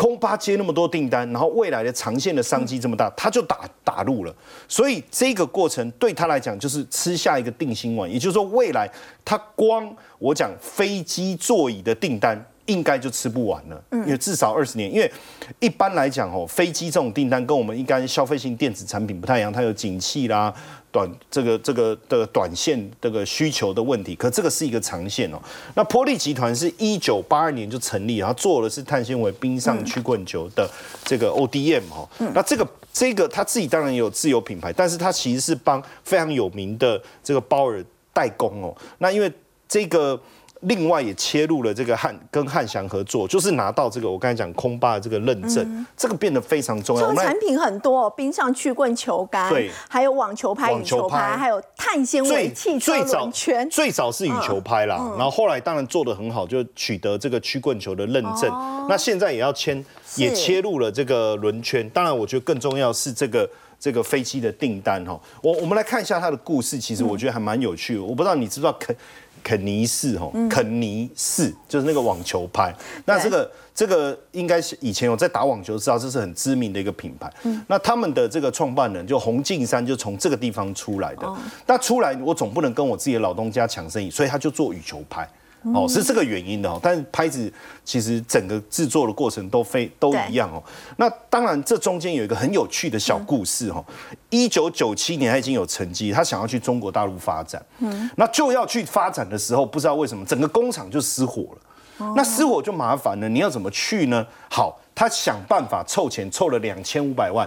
[0.00, 4.34] 空巴接那么多订单，然后未来的长线的商机这么大，他就打打入了。
[4.66, 8.88] 所以这个过程对他来讲就是吃下一个定心丸，也就是说未来
[9.22, 12.42] 他光我讲飞机座椅的订单。
[12.70, 14.92] 应该就吃不完了，因为至少二十年。
[14.92, 15.12] 因为
[15.58, 20.54] 一般来讲哦，飞机这种订单跟我们一般消费性电子产品不太一样，它有景气啦、
[20.92, 24.14] 短这个这个的短线这个需求的问题。
[24.14, 25.42] 可这个是一个长线哦。
[25.74, 30.70] 那波利集团是一九八二年就成立，然后做的是碳纤维冰上曲棍球的
[31.04, 32.08] 这个 ODM 哦。
[32.32, 38.76] 那这个这个他自己当然也有自有品牌，但是他其实是帮非常有名的这个包尔代工哦。
[38.98, 39.32] 那因为
[39.68, 40.20] 这个。
[40.60, 47.08] 另外也切入了这个汉跟汉翔合作，就是拿到这个我刚才讲空巴的这个认证，这个变得非常重要。
[47.08, 53.68] 这个产品很多，冰上曲棍球杆，对，还有网球拍、羽球拍，还有碳纤维汽车轮圈。
[53.70, 58.50] 最早是羽球拍啦，然后后来当然做的很好，就取得这个曲棍球的认证。
[58.88, 59.82] 那现在也要签，
[60.16, 61.88] 也切入了这个轮圈。
[61.90, 65.18] 当然，我觉得更重要是这个这个飞机的订单哈。
[65.42, 68.02] 我我们来看一下它的故事，其实我觉得还蛮有趣的。
[68.02, 68.94] 我不知道你知不知道肯。
[69.42, 72.74] 肯尼斯吼，肯尼斯就是那个网球拍。
[73.04, 77.32] 那这个这个应该是以前有在打网球，知道这是很知名的一个品牌。
[77.66, 81.28] 那他们的这个创办人就洪敬山就从这个地方出来的。
[81.66, 85.28] 那出来我总不能跟我自己的老东家抢生意，所以他就做羽球拍。
[85.74, 87.52] 哦，是这个原因的哦，但是拍子
[87.84, 90.62] 其实整个制作的过程都非都一样哦。
[90.96, 93.84] 那当然，这中间有一个很有趣的小故事哦。
[94.30, 102.14] 一九九七年他已经有成绩，他想要去中国大陆发展，嗯，那就要去发展的时候，不知道为什么整个工厂就失火了。
[102.16, 104.26] 那失火就麻烦了，你要怎么去呢？
[104.48, 107.46] 好，他想办法凑钱，凑了两千五百万，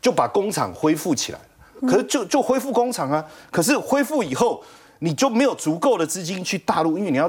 [0.00, 1.40] 就把工厂恢复起来
[1.80, 4.62] 可是就就恢复工厂啊，可是恢复以后，
[5.00, 7.28] 你就没有足够的资金去大陆，因为你要。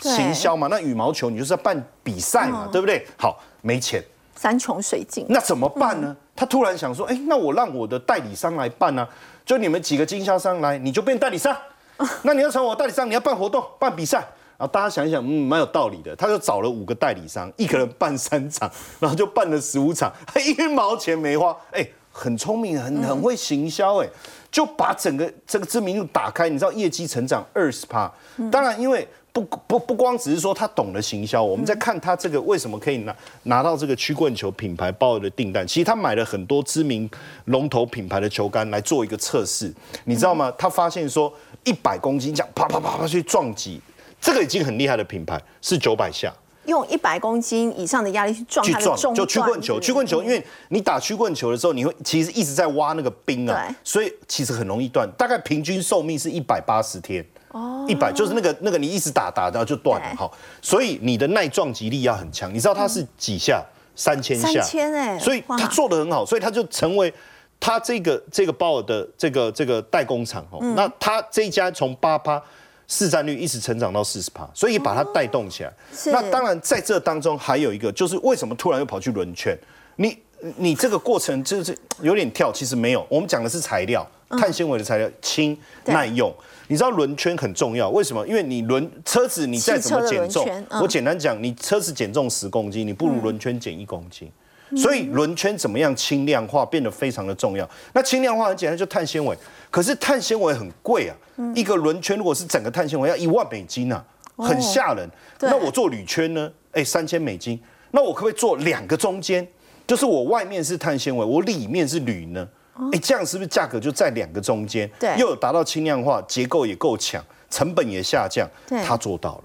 [0.00, 3.06] 行销嘛，那羽毛球你就是要办比赛嘛，对不对？
[3.18, 4.02] 好，没钱，
[4.36, 6.16] 山穷水尽，那怎么办呢？
[6.36, 9.08] 他突然想说，哎，那我让我的代理商来办啊？
[9.44, 11.56] 就你们几个经销商来，你就变代理商。
[12.22, 14.18] 那你要成我代理商，你要办活动、办比赛。
[14.56, 16.14] 然后大家想一想，嗯，蛮有道理的。
[16.14, 21.56] 他就找了五个代理商，一个人办三场， 然后就办了十五场，一毛钱没花。
[21.72, 24.08] 哎，很聪明，很很会行销，哎，
[24.50, 26.48] 就把整个这个知名度打开。
[26.48, 28.08] 你知道业绩成长二十趴，
[28.52, 29.06] 当然因为。
[29.40, 35.66] 不不不光只是说他懂得行销，我们在看他这个为什么可以拿拿到这个曲棍球品牌包的订单。
[35.66, 37.08] 其实他买了很多知名
[37.46, 39.72] 龙头品牌的球杆来做一个测试，
[40.04, 40.52] 你知道吗？
[40.58, 41.32] 他发现说
[41.64, 43.80] 一百公斤这样啪啪啪啪去撞击，
[44.20, 46.32] 这个已经很厉害的品牌是九百下，
[46.66, 57.24] 用一百公斤以上的压力去撞它的就曲棍球，曲棍球，因为你打曲棍球的时候，你会其实一直在挖那个冰啊，所以其实很容易断，大概平均寿命是一百八十天。
[57.50, 60.30] 哦，一百就是那个那个你一直打打到就断了哈，
[60.62, 62.52] 所以你的耐撞击力要很强。
[62.52, 63.64] 你知道它是几下？
[63.96, 64.48] 三千下。
[64.48, 67.12] 三千哎，所以他做的很好，所以他就成为
[67.58, 70.60] 他这个这个包尔的这个这个代工厂哦。
[70.76, 72.40] 那他这一家从八趴
[72.86, 75.72] 市占率一直成长到四十趴，所以把它带动起来。
[76.12, 79.58] 那当然在这当中还有一个，就是为什么突然又跑去轮圈？
[79.96, 80.16] 你
[80.56, 83.04] 你这个过程就是有点跳，其实没有。
[83.08, 86.32] 我们讲的是材料，碳纤维的材料轻耐用。
[86.68, 88.26] 你知道轮圈很重要，为什么？
[88.28, 90.46] 因为你轮车子你再怎么减重，
[90.80, 94.30] 我简单讲，你车子减重十公斤，你不如轮圈减一公斤。
[94.76, 97.68] 所以轮圈怎么样轻量化变得非常的重要。
[97.94, 99.34] 那轻量化很简单，就碳纤维。
[99.70, 101.16] 可是碳纤维很贵啊，
[101.54, 104.04] 一个轮圈如果是整个碳纤维要一万美金啊，
[104.36, 105.08] 很吓人。
[105.40, 106.52] 那我做铝圈呢？
[106.72, 107.58] 哎，三千美金。
[107.92, 109.46] 那我可不可以做两个中间？
[109.86, 112.46] 就是我外面是碳纤维，我里面是铝呢？
[112.92, 114.88] 哎，这样是不是价格就在两个中间？
[115.00, 118.48] 对，又有达到轻量化，结构也够强，成本也下降。
[118.66, 119.44] 对，他做到了。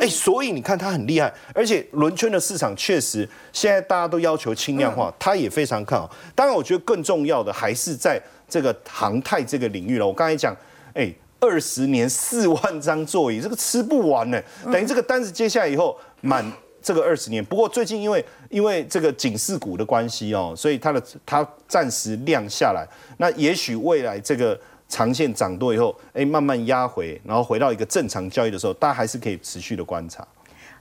[0.00, 6.10] 哎，所以你看他很厉害，而且轮圈的市场确实现在大家都要求轻量化，他也非常看好。
[6.34, 10.06] 当然，我觉得更重要的还是在这个航太这个领域了。
[10.06, 10.56] 我刚才讲，
[10.94, 14.40] 哎，二十年四万张座椅，这个吃不完呢。
[14.64, 16.44] 等于这个单子接下来以后满。
[16.84, 22.86] 这个二十年，不过最近因为因为这个警示股的关系哦，所以它的它暂时量下来。
[23.16, 30.26] 那也许未来这个长线涨多以后，哎，慢慢压回，然后回到一个正常交易的时候，大家还是可以持续的观察。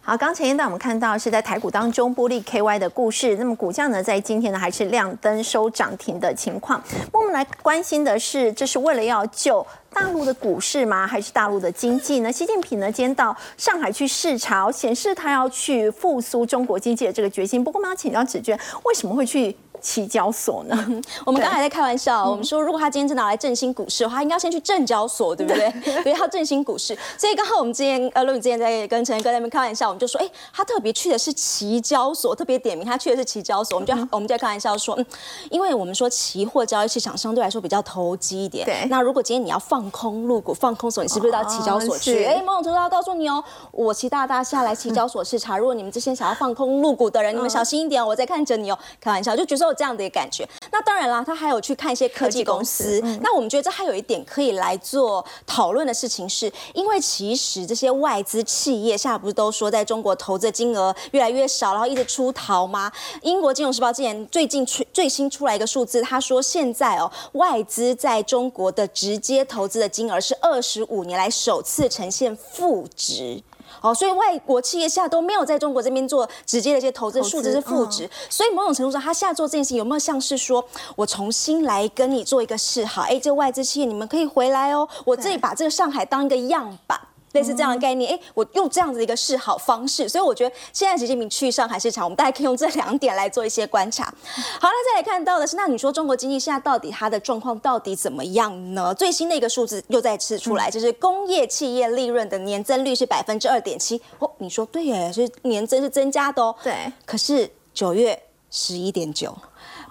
[0.05, 6.83] 好，刚前一段我们看到是在台股当中玻璃 KY 的故事，那么股价呢在今天呢还是亮灯收涨停的情况。
[7.13, 11.07] 我们来关心的是，这是为了要救大陆的股市吗？
[11.07, 12.29] 还是大陆的经济呢？
[12.29, 17.63] 习近平呢今天到上海去视察，显示他要去复苏中国经济的这个决心。
[17.63, 19.55] 不过我们要请教子娟，为什么会去？
[19.83, 20.75] 期交所呢？
[21.25, 26.01] 我们刚才在开玩笑，我们说如果他今天真的来振兴股市的话，应该先去证交所， 对不对？
[26.01, 26.97] 所以他振兴股市。
[27.17, 35.05] 所以刚好我们之前呃，陆宇之前在跟陈哥那边开玩笑，我们就说，哎，他特别去的是期交所，特别点名他去的是期交所，我们就我们在开玩笑说，嗯，
[35.51, 38.65] 因为我们说期货交易市场相对来说比较投机一点。
[38.65, 38.87] 对。
[38.89, 42.23] 那如果今天你要放空入股、放空所，你是不是到期交所去？
[42.23, 48.79] 哎，某种程度要告诉你哦，我期大大下来期交所视察，如果你们这些想要放空入股的人，你们小心一点，我在看着你哦。
[49.01, 50.47] 开玩笑，就觉得有这样的一个感觉。
[50.71, 53.01] 那当然啦，他还有去看一些科技公司。
[53.21, 62.91] 那我们觉得这还有一点可以来做讨论的事情，是因为其实这些外资企业现在不是都说在中国投资的金额越来越少，然后一直出逃吗？
[63.21, 73.41] 英国金融时报之前最近出最新出来一个数字，他说现在哦，外资在中国的直接投资的金额是二十五年来首次呈现负值。
[73.83, 78.09] 哦，所以外国企业现在都没有在中国这边做直接的一些投资，数字是负值。
[78.29, 80.63] 所以某种程度上，他现在做这件事情有没有像是说
[80.95, 83.01] 我重新来跟你做一个示好？
[83.01, 86.97] 哎，这外资企业你们可以回来哦，我这里把这个上海当一个样板。
[87.33, 94.05] 类似这样的概念，哎，我用这样子的一个示好方式，所以我觉得现在习近平去上海市场，我们大家可以用这两点来做一些观察。
[94.05, 98.93] 好了，再来看到的是，那你说中国经济现在到底它的状况到底怎么样呢？
[98.93, 104.01] 最新的一个数字又再次出来，就是工业企业利润的年增率是百分之二点七。
[104.19, 106.55] 哦，你说对耶，是年增是增加的哦。
[106.63, 106.73] 对，
[107.05, 109.35] 可是九月十一点九。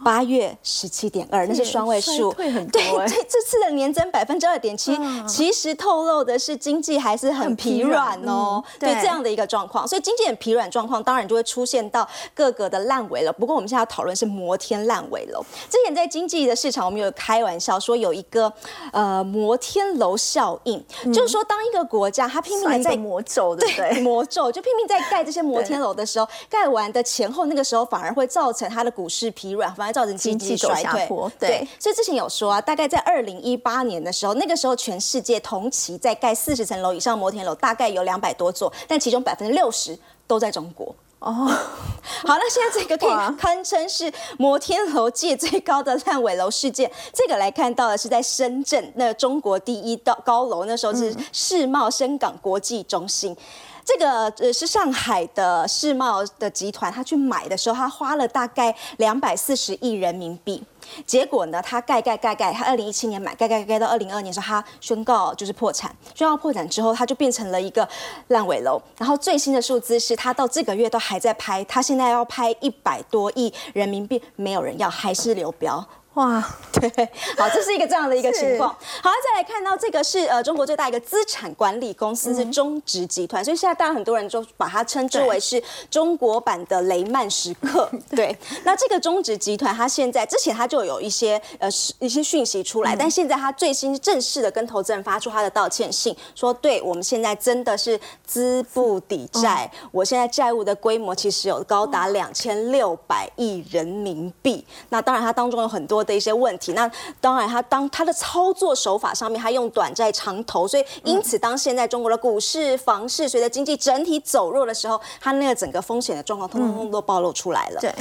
[0.05, 8.63] 八月十七点二，那是双位数，对，这这次的年增百分之二点七，其实透露的是经济还是很疲软哦。
[8.79, 13.33] 对这样的一个状况，所以经济很疲软状况，当然就会出现到各个的烂尾楼。
[13.35, 15.41] 不过我们现在要讨论是摩天烂尾楼。
[15.71, 18.53] 之前在经济的市场，我们有开玩笑说有一个
[18.93, 24.01] 呃摩天楼效应，就是说当一个国家它拼命的在魔咒，对不对？
[24.03, 29.92] 魔咒就拼命在盖这些摩天楼的时候，盖完的前后那个时候反而会造成它的股市疲软，反而。
[29.93, 40.95] 造成经济衰退，对，所以之前有说啊，大概在二零一八年的时候，那个时候全世界同期在盖四十层楼以上摩天楼，大概有两百多座，但其中百分之六十都在中国。
[41.19, 46.91] 哦，好，那现在这个可以堪称是摩天楼界最高的烂尾楼事件。
[47.13, 53.37] 这个来看到的是在深圳，那中国第一高高楼，那时候是世贸深港国际中心。
[53.85, 60.63] 这个呃是上海的世贸的集团，他去买的时候，他花了大概两百四十亿人民币。
[61.07, 65.95] 结果呢，他盖盖盖盖，他二零一七年买，盖盖盖到二零二年时候，他宣告就是破产。
[66.15, 67.89] 宣告破产之后，他就变成了一个
[68.29, 68.81] 烂尾楼。
[68.99, 75.85] 然后最新的数字是他到这个月都还在拍，他现在要拍一百多亿人民币，没有人要，还是流标。
[76.15, 76.91] 哇， 对，
[77.39, 78.69] 好，这是一个这样的一个情况。
[78.69, 87.91] 好，再来看到这个是呃中国最大一个资产管理公司是中植集团，所以现在当然很多人就把它称之为是中国版的雷曼时刻。
[88.15, 91.67] 对，那这个中植集团它现在之前它就有一些呃
[91.99, 104.63] 一些讯息出来，但现在它最新正式的跟投资人发出它的道歉信，说对我们现在真的是资不抵债，我现在债务的规模其实有高达两千六百亿人民币。
[104.91, 106.02] 那当然它当中有很多。
[106.05, 117.81] 的一些问题，那当然，他当他的操作手法上面，他用短债长投，所以因此，当现在中国的股市、房市随着经济整体走弱的时候，他那个整个风险的状况，通通都暴露出来了。
[117.81, 117.93] 对，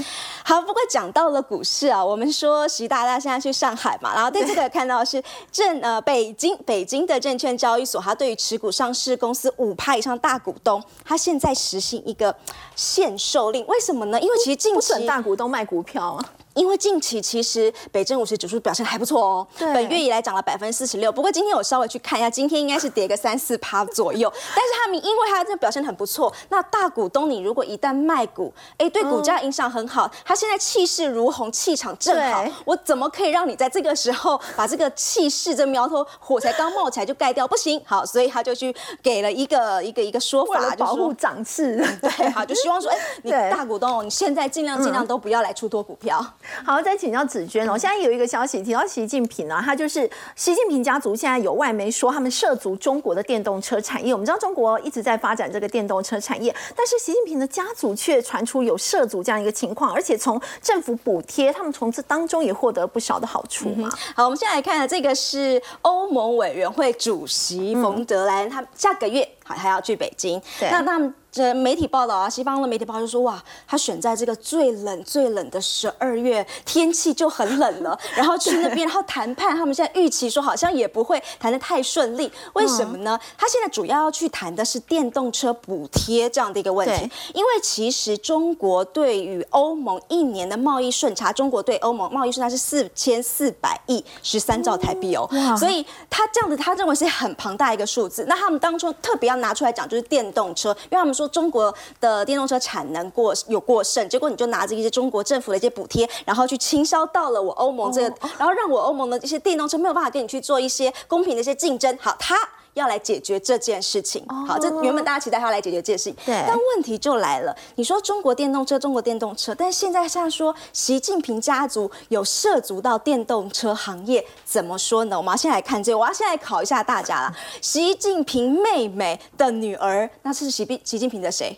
[0.43, 12.35] 好，不过讲到了股市啊，我们说习大大现在去上海嘛，然后在这个看到是证呃北京北京的证券交易所，他对于持股上市公司五派以上大股东，他现在实行一个
[12.75, 14.19] 限售令，为什么呢？
[14.19, 16.25] 因为其实近期大股东卖股票啊。
[16.53, 21.11] 因为近期其实北证五十指数表现还不错哦，本月以来涨了百分之四十六。
[21.11, 24.31] 不过今天我稍微去看一下，今天应该是跌个三四趴左右。
[24.55, 30.11] 但是他们因为它这表现很不错，那大股东你如果一旦卖股，哎，对股价影响很好。
[30.25, 37.47] 他现在气势如虹，气场正好，我怎么可以让你在这个时候把这个气势这苗头火才刚冒起来就盖掉？
[37.47, 41.77] 不行，好，所以他就去给了一个一个一个说法，保护涨势。
[42.01, 46.23] 对，好，就希望说，哎，你 大股东，你现在尽量尽量都不要来出多股票。
[46.65, 47.77] 好，再请教子娟哦。
[47.77, 51.15] 现在有一个消息提到习近平呢，他就是习近平家族。
[51.15, 54.13] 现在有外媒说他们涉足中国的电动车产业。
[54.13, 63.89] 我们知道中国一直在发展这个电动车产业，但是习近平的家族却传出有涉足这样一个情况，而且从政府补贴，他们从这当中也获得不少的好处嘛。
[64.15, 70.41] 好，我们现在来看这个是欧盟委员会主席冯德莱恩，他下个月好还要去北京。
[70.59, 71.13] 那他们。
[71.31, 83.17] 这媒体报道啊，西方的媒体报道就说，哇，他选在这个最冷最冷的十二月，天气就很冷了，然后去那边， 然后谈判，他们现在预期说好像也不会谈得太顺利，为什么呢？
[83.37, 98.25] 他现在主要要去谈的是电动车补贴这样的一个问题，因为其实中国对于欧盟一年的贸易顺差，中国对欧盟贸易顺差是四千四百亿十三兆台币哦，所以他这样子，他认为是很庞大一个数字。
[98.27, 101.20] 那他们当初特别要拿出来讲，就是电动车，因为他们说。
[101.21, 111.97] 说中国的电动车产能过有过剩，结果你就拿着一些中国政府的一些补贴，然后去倾销到了我欧盟这个，然后让我欧盟的这些电动车没有办法跟你去做一些公平的一些竞争。
[112.01, 112.37] 好，他。
[112.73, 116.35] 要来解决这件事情，好，这原本大家期待他来解决这件事情，对。
[116.47, 125.17] 但问题就来了，你说中国电动车，中国电动车，但现在现在说习近平家族有涉足到电动车行业，怎么说呢？
[125.17, 127.35] 我们要先来看这个，我要先来考一下大家了。
[127.61, 131.57] 习近平妹妹的女儿，那是习习近平的谁？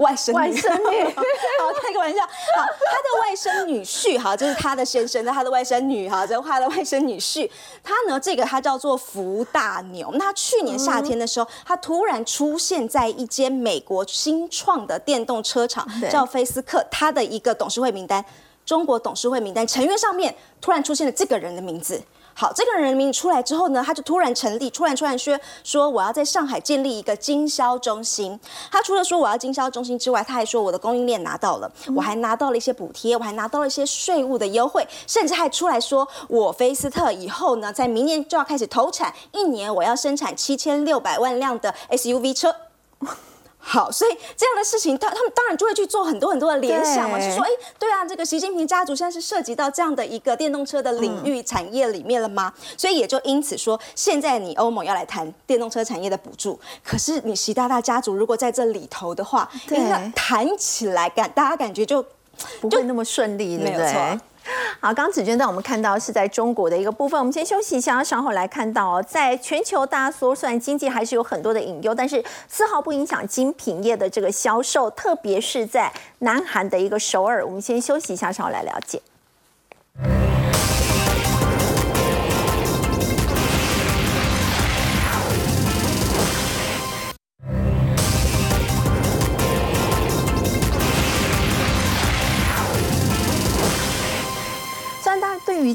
[0.00, 1.04] 外甥女，外甥女，
[1.60, 2.20] 好开个玩笑。
[2.22, 7.48] 好，他的外甥女婿，哈，就是他的先生，他的外甥女，哈，这他的外甥女婿，
[7.82, 10.10] 他呢，这个他叫做福大牛。
[10.14, 18.24] 那去年夏天的时候，他突然出现在一间美国新创的电动车厂，叫菲斯克，他的一个董事会名单，
[18.64, 22.02] 中国董事会名单成员上面突然出现了这个人的名字。
[22.34, 28.38] 好，这个人名出来之后呢，他就突然成立，突然突然说说我要在上海建立一个经销中心。
[28.70, 42.54] 他除了说我要经销中心之外，他还说我的供应链拿到了，我还拿到了一些补贴，我还拿到了一些税务的优惠，甚至还出来说我菲斯特以后呢，在明年就要开始投产，一年我要生产七千六百万辆的 SUV 车。
[43.62, 52.52] 好，所以这样的事情，他他们当然就会去做很多很多的联想嘛，就说，哎，对啊，这个习近平家族现在是涉及到这样的一个电动车的领域产业里面了吗？
[52.76, 62.04] 所以也就因此说，现在你欧盟要来谈电动车产业的补助，可是你习大大家族如果在这里头的话，该谈起来感大家感觉就
[62.60, 64.20] 不会那么顺利，没有错。
[64.80, 79.02] 好，刚子娟带我们看到是在中国的一个部分，我们先休息一下，稍后来看到，在全球大家说算经济还是有很多的隐忧，但是丝毫不影响精品业的这个销售，特别是在南韩的一个首尔，我们先休息一下，稍后来了解。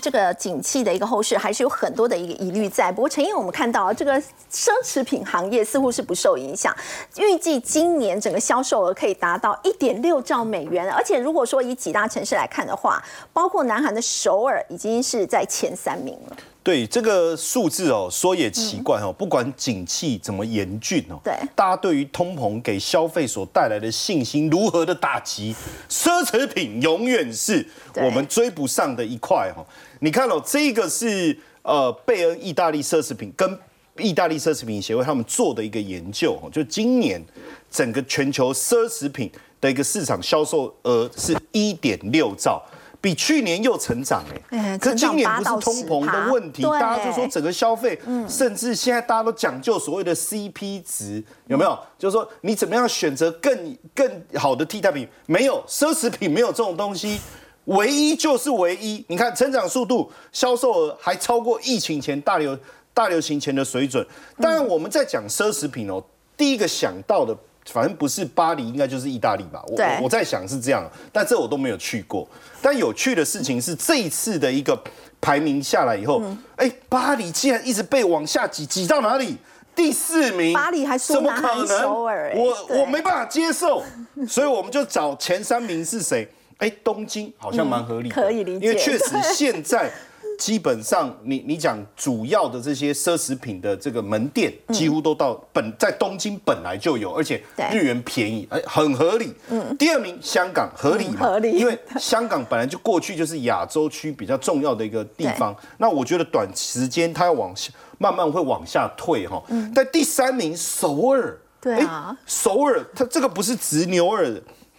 [0.05, 2.91] 这个景气的一个后市，还是有很多的一个疑虑在。
[2.91, 6.71] 不过陈毅，我们看到这个奢侈品行业似乎是不受影响，
[7.17, 10.87] 预计今年整个销售额可以达到一点六兆美元。
[10.91, 13.03] 而且如果说以几大城市来看的话，
[13.33, 16.37] 包括南韩的首尔已经是在前三名了。
[16.61, 25.55] 对这个数字哦，说也奇怪哦，不管景气怎么严峻哦，对，大家对于通膨给消费所带来的信心如何的打击，
[25.89, 29.65] 奢侈品永远是我们追不上的一块哈。
[29.99, 33.59] 你看哦，这个是呃贝恩意大利奢侈品跟
[33.97, 37.23] 意大利奢侈品协会他们做的一个研究哦，就今年
[37.69, 39.31] 整个全球奢侈品
[39.61, 42.61] 的一个市场销售额是一点六兆。
[43.01, 47.95] 比去年又成长哎，可今年不是通膨的问题，大家就说整个消费，
[48.27, 51.77] 甚至现在大家都讲究所谓的 CP 值，有没有？
[51.99, 55.07] 就是说你怎么样选择更更好的替代品？
[55.27, 57.19] 没有，奢侈品没有这种东西，
[57.65, 59.03] 唯一就是唯一。
[59.07, 62.57] 你看成长速度、销售额还超过疫情前大流
[62.93, 64.05] 大流行前的水准。
[64.41, 66.03] 当然我们在讲奢侈品哦，
[66.35, 67.35] 第一个想到的。
[67.71, 69.59] 反正不是巴黎，应该就是意大利吧。
[69.65, 72.27] 我我在想是这样，但这我都没有去过。
[72.61, 74.79] 但有趣的事情是，这一次的一个
[75.19, 76.21] 排名下来以后，
[76.57, 79.35] 哎，巴黎竟然一直被往下挤，挤到哪里？
[79.75, 80.53] 第四名。
[80.53, 81.91] 巴黎还怎么可能？
[81.91, 83.81] 我我没办法接受，
[84.27, 86.29] 所以我们就找前三名是谁？
[86.57, 89.91] 哎，东京好像蛮合理，可以理解，因为确实现在。
[90.37, 97.41] 基本上，你你讲主要的这些奢侈品的这个门店，几乎都到本在东京本来就有，而且
[97.71, 99.33] 日元便宜，哎，很合理。
[99.47, 99.73] 嗯。
[99.77, 101.21] 第二名香港合理嘛？
[101.21, 101.53] 合理。
[101.53, 109.41] 因为香港本来就过去就是亚洲区比较重要的一个地方，那我觉得短时间它要往下慢慢会往下退哈。
[109.47, 109.71] 嗯。
[109.73, 114.29] 但第三名首尔，对啊，首尔它这个不是直牛耳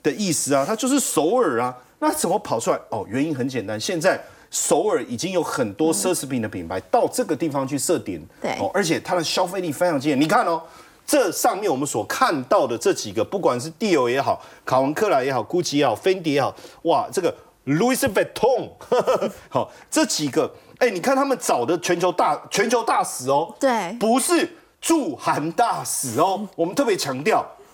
[0.06, 1.76] 的意思啊，它就是首尔啊。
[1.98, 2.78] 那怎么跑出来？
[2.90, 4.22] 哦，原因很简单，现在。
[4.48, 10.20] 首尔已经有很多奢侈品的品牌到这个地方去设点，对哦，而且它的消费力非常惊人。
[10.20, 10.62] 你看哦，
[11.04, 17.34] 这上面我们所看到的这几个，不管是 Dior 也好，卡文克莱也好，GUCCI 也好，Fendi 也好，哇，这个
[17.66, 18.70] Louis Vuitton，
[19.50, 24.48] 好，这几个，哎，你看他们找的全球大全球大使哦，对，不是
[24.80, 27.65] 驻韩大使哦，我们特别强调，哎。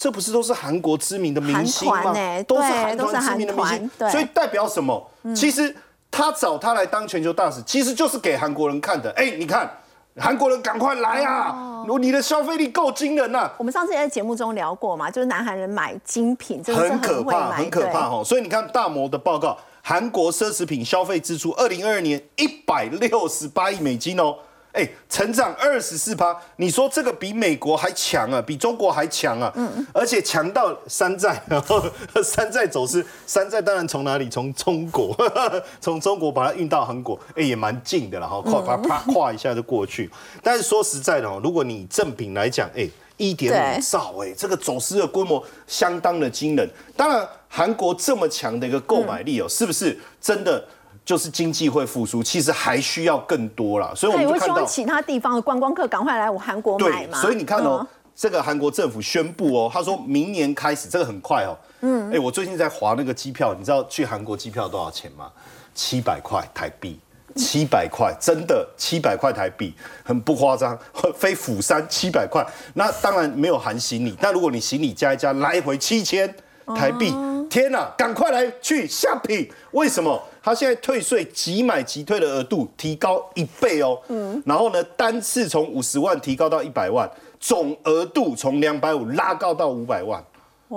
[0.00, 2.02] 这不是都是韩国知名的明星吗？
[2.48, 5.10] 都是韩团知名的明星，所以代表什么？
[5.36, 5.76] 其实
[6.10, 9.10] 他找他来当全球大使，其实就是给韩国人看的。
[9.10, 9.70] 哎，你看。
[10.16, 11.84] 韩国人赶快来啊！
[12.00, 13.48] 你的消费力够惊人呐！
[13.56, 18.22] 我们上次也在节目中聊过嘛，就是南韩人买精品，真的很可怕，很可怕哦。
[18.22, 24.34] 所以你看大摩的报告，韩国奢侈品消费支出，二零二二年一百六十八亿美金哦。
[24.72, 31.82] 哎，成长二十四趴，你说这个比美国还强啊，比中国还强啊，嗯，而且强到山寨，然 后
[32.22, 34.28] 山寨走势，山寨当然从哪里？
[34.28, 35.16] 从中国，
[35.80, 40.08] 从中国把它运到韩国，哎，也蛮近的了哈，跨啪啪跨一下就过去。
[40.42, 46.70] 但是说实在的哦，如果你正品来讲，哎，一点五兆，哎，这个走私的规模相当的惊人。
[46.96, 50.64] 当然，韩国这么强的一个购买力哦，是不是真的？
[51.10, 53.92] 就是经济会复苏，其实还需要更多啦。
[53.96, 57.20] 所以我们就看到其他地方的观光客赶快来我韩国买嘛。
[57.20, 57.84] 所以你看哦，
[58.14, 61.58] 这个韩国政府宣布哦，他说明年开始，这个很快哦。
[61.80, 62.12] 嗯。
[62.12, 65.28] 哎，我最近在划那个机票，你知道去韩国机票多少钱吗？
[65.74, 66.96] 七百块台币，
[67.34, 70.78] 七百块，真的七百块台币，很不夸张。
[71.18, 74.16] 飞釜山七百块，那当然没有含行李。
[74.20, 76.32] 但如果你行李加一加，来回七千
[76.76, 77.12] 台币，
[77.50, 79.50] 天哪，赶快来去 shopping！
[79.72, 80.22] 为什么？
[80.42, 90.22] 他现在退税即买即退的额度提高一倍哦，嗯，然后呢，单次从五十万提高到一百万，总额度从两百五拉高到五百万。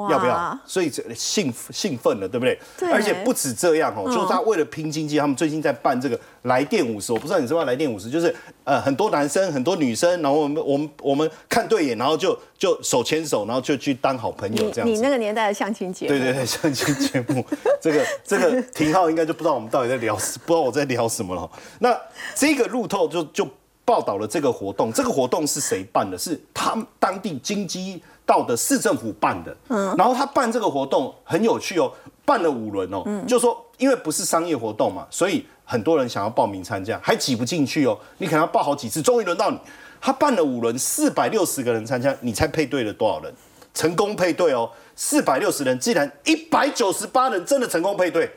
[0.10, 0.60] 要不要？
[0.66, 2.60] 所以这兴兴奋了，对不对？
[2.80, 2.92] 对。
[2.92, 7.14] 而且不止这样哦，就是他为了拼经济，他们最近在办这个来电五十。
[7.14, 14.90] 我不知道你知道来电五十，就是呃很多男生很多女生，然后我们我们我们看对眼，然后就就手牵手，然后就去当好朋友这样。
[14.90, 16.10] 你那个年代的相亲节目。
[16.10, 17.46] 对对对，相亲节目，
[17.80, 21.50] 这个这个廷浩应该就不知道我们到底在聊，不知道我在聊什么了。
[21.80, 21.96] 那
[22.34, 23.48] 这个路透就就
[23.86, 26.18] 报道了这个活动，这个活动是谁办的？
[26.18, 28.02] 是他们当地经济。
[28.26, 31.92] 道的市政府办的，嗯，然后他办这个活动很有趣哦，
[32.24, 39.60] 办了五轮哦，嗯，就说因为不是商业活动嘛，所以很多人想要报名参加，还挤不进去哦，你可能要报好几次，终于轮到你。
[40.00, 43.34] 他办了五轮，四百六十个人参加，你猜配对了多少人？
[43.74, 48.32] 成功配对哦，四百六十人，竟然一百九十八人真的成功配对。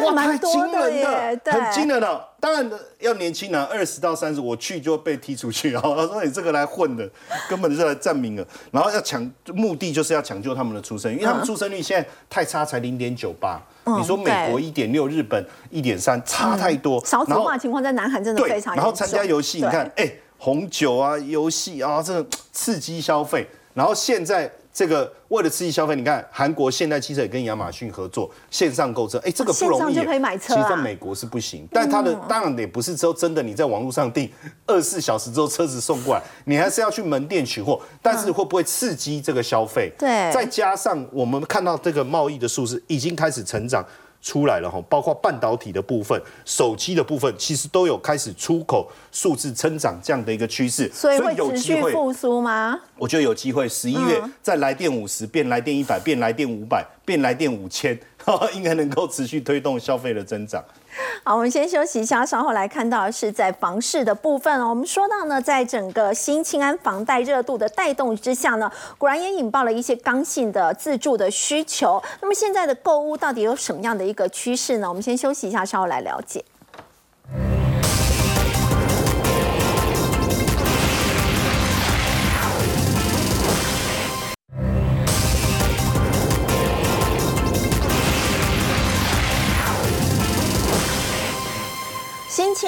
[0.00, 2.28] 哇，太惊人了，很惊人了。
[2.40, 5.70] 当然要年轻人，二十到三十，我去就被踢出去。
[5.70, 7.08] 然后他说：“你这个来混的，
[7.48, 13.60] 根本就是来占名额。”然后要抢，目的就是要抢救他们的出生，因为他们出生率现在太差，才零点九八。
[13.84, 17.04] 你说美国一点六，日本一点三，差太多。
[17.04, 23.46] 少子化情况在南韩真的非常然后参加游戏，你看，哎，红酒啊，游戏啊，这刺激消费。
[23.74, 24.50] 然后现在。
[24.72, 29.94] 这个为了刺激消费，你看韩国现代汽车也跟亚马逊合作线上购车，哎，这个不容易。
[29.94, 30.54] 就可以买车。
[30.54, 34.30] 其实在美国是不行，但它的当然也不是说真的，你在网络上订
[34.66, 37.80] 二十四小时之后车子送过来，你还是要去门店取货。
[38.00, 39.92] 但是会不会刺激这个消费？
[39.98, 40.08] 对。
[40.32, 43.84] 再加上我们看到这个贸易的数字已经开始成长。
[44.22, 52.80] 出来了哈，包括半导体的部分、手机的部分，其实都有开始出口数字增长这样的一个趋势，所以会持续复苏吗？
[52.96, 57.98] 我觉得有机会，十一月再来电五十，变来电一百，变来电五百，变来电五千，
[58.54, 60.64] 应该能够持续推动消费的增长。
[61.24, 64.68] 好，我们先休息一下，稍后来看到是在房市的部分哦。
[64.68, 72.02] 我们说到呢，在整个新清安房贷热度的带动之下呢，果然也引爆了一些刚性的自住的需求。
[72.20, 74.88] 那么现在的购物到底有什么样的一个趋势呢？
[74.88, 76.44] 我们先休息一下，稍后来了解。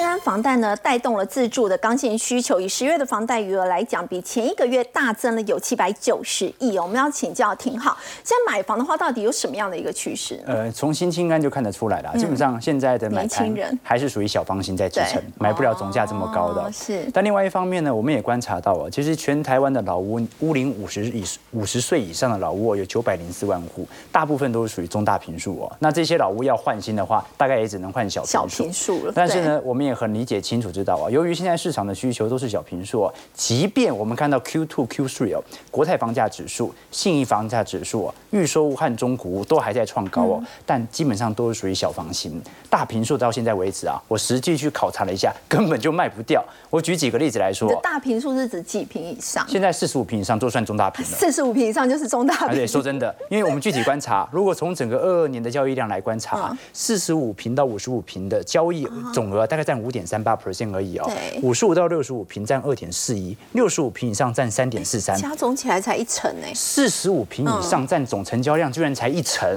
[0.05, 2.59] 安房贷呢，带动了自住的刚性需求。
[2.59, 6.83] 以十月的房贷余额来讲，比前一个月大增了有七百九十亿哦。
[6.83, 10.41] 我们要请教挺好，现在买房的话，到底有什么样的一个趋势？
[10.45, 16.71] 呃，从新青安就看得出来了，基本上现在的买盘还是属于小方型在支撑，买不了总价这么高的。
[16.71, 17.09] 是。
[17.11, 25.75] 但另外一方面呢，我们也观察到啊，其实全台湾的老屋屋龄五十以五十岁以上的老屋有九百零四万户，大部分都是属于中大平数哦。
[25.79, 29.11] 那这些老屋要换新的话，大概也只能换小小平数了。
[29.13, 29.61] 但是呢。
[29.65, 35.41] 我们也很理解清楚知道啊，由于现在市场的需求都是小平数，即便我们看到 Q two Q three 哦，
[35.71, 46.43] 国泰房价指数、信义房价指数、预售屋和中古屋都还在创高哦，但基本上都是属于小房型，大平数到现在为止啊，我实际去考察了一下，根本就卖不掉。
[46.69, 49.47] 我举几个例子来说，大平数是指几平以上？
[49.47, 51.17] 现在四十五平以上都算中大平了。
[51.17, 52.55] 四十五平以上就是中大平。
[52.55, 59.75] 对，说真的，因为我们具体观察， 如果从整个二二年的交易量来观察，四十五平到五十五平的交易总额大概占。
[59.85, 61.11] 占五点三八 percent 而已哦。
[61.41, 66.51] 五十五到六十五平占二点四一，六十五平以上占三点四三，加总起来才一成哎。
[66.53, 69.47] 四十五平以上占总成交量居然才一成，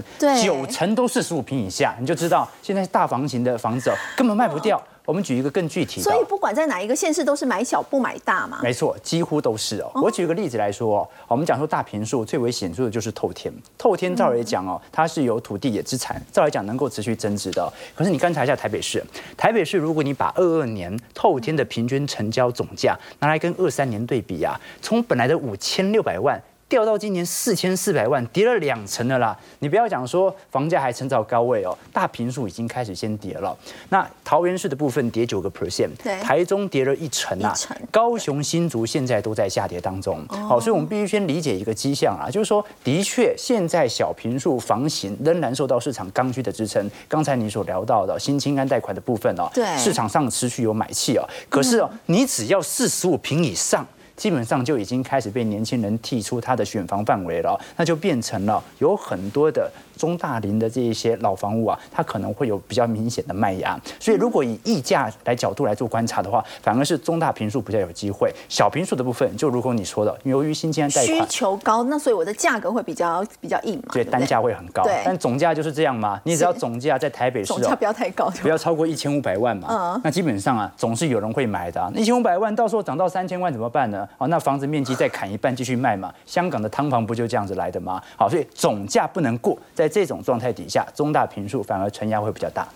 [0.43, 4.83] 九成都四十五平以下，你就知道现在大房型的房子根本卖不掉。
[5.09, 8.61] 我们举一个更具体的，所以不管在哪一个县市，都是买小不买大嘛。
[8.63, 9.91] 没错，几乎都是哦。
[9.95, 13.51] 我举个例子来说哦，我们讲说大平数最为显著的就是透天。
[13.79, 17.73] 透天照来讲哦，它是有土地也资产，照来讲能够持续增值的。
[17.95, 19.03] 可是你观察一下台北市，
[19.35, 26.39] 台北市如果你把二二年透天的平均成交总价拿来跟二三年对比啊，从本来的五千六百万。
[26.69, 29.37] 掉到今年四千四百万，跌了两成的啦。
[29.61, 33.57] 你不要讲说房价还撑到高位哦，大平数已经开始先跌了。
[33.89, 35.91] 那桃园市的部分跌九个 percent，
[36.21, 37.55] 台中跌了一成啊，
[37.91, 40.23] 高雄新竹现在都在下跌当中。
[40.29, 46.91] 好，所以我们必须先理解一个迹象啊，就是说，的确现在小平数房型仍然受到市场刚需的支撑。
[47.09, 51.27] 刚才你所聊到的新青安贷款的部分哦，对，市场上持续有买气哦。
[51.49, 53.87] 可是哦，你只要四十五平以上。
[54.19, 59.71] 基本上就已经开始被年轻人剔出他的选房范围了，那就变成了有很多的。
[59.99, 84.09] 中大林的这一些老房屋啊，它可能会有比较明显的卖压，所以如果以溢价来角度来做观察的话，反而是中大平数比较有机会，小平数的部分就如果你说的，由于新签贷款需求高，那所以我的价格会比较比较硬嘛，对，单价会很高，对，但总价就是这样嘛，你只要总价在台北市，总价不要太高，不要超过一千五百万嘛，嗯，那基本上啊，总是有人会买的，一千五百万到时候涨到三千万怎么办呢？
[84.19, 88.01] 哦，那房子面积再砍一半继续卖嘛，香港的汤房不就这样子来的吗？
[88.17, 90.69] 好，所以总价不能过，在这种状态底。
[90.69, 92.69] 下中大平数反而承压会比较大。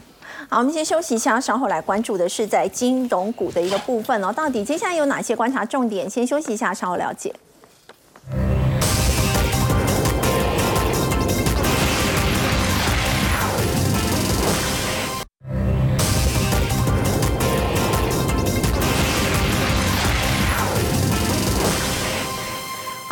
[0.48, 4.32] 好，我们先休息一下，稍后来关注的是在金融股的一个部分哦。
[4.32, 6.08] 到底接下来有哪些观察重点？
[6.08, 7.32] 先休息一下，稍后了解。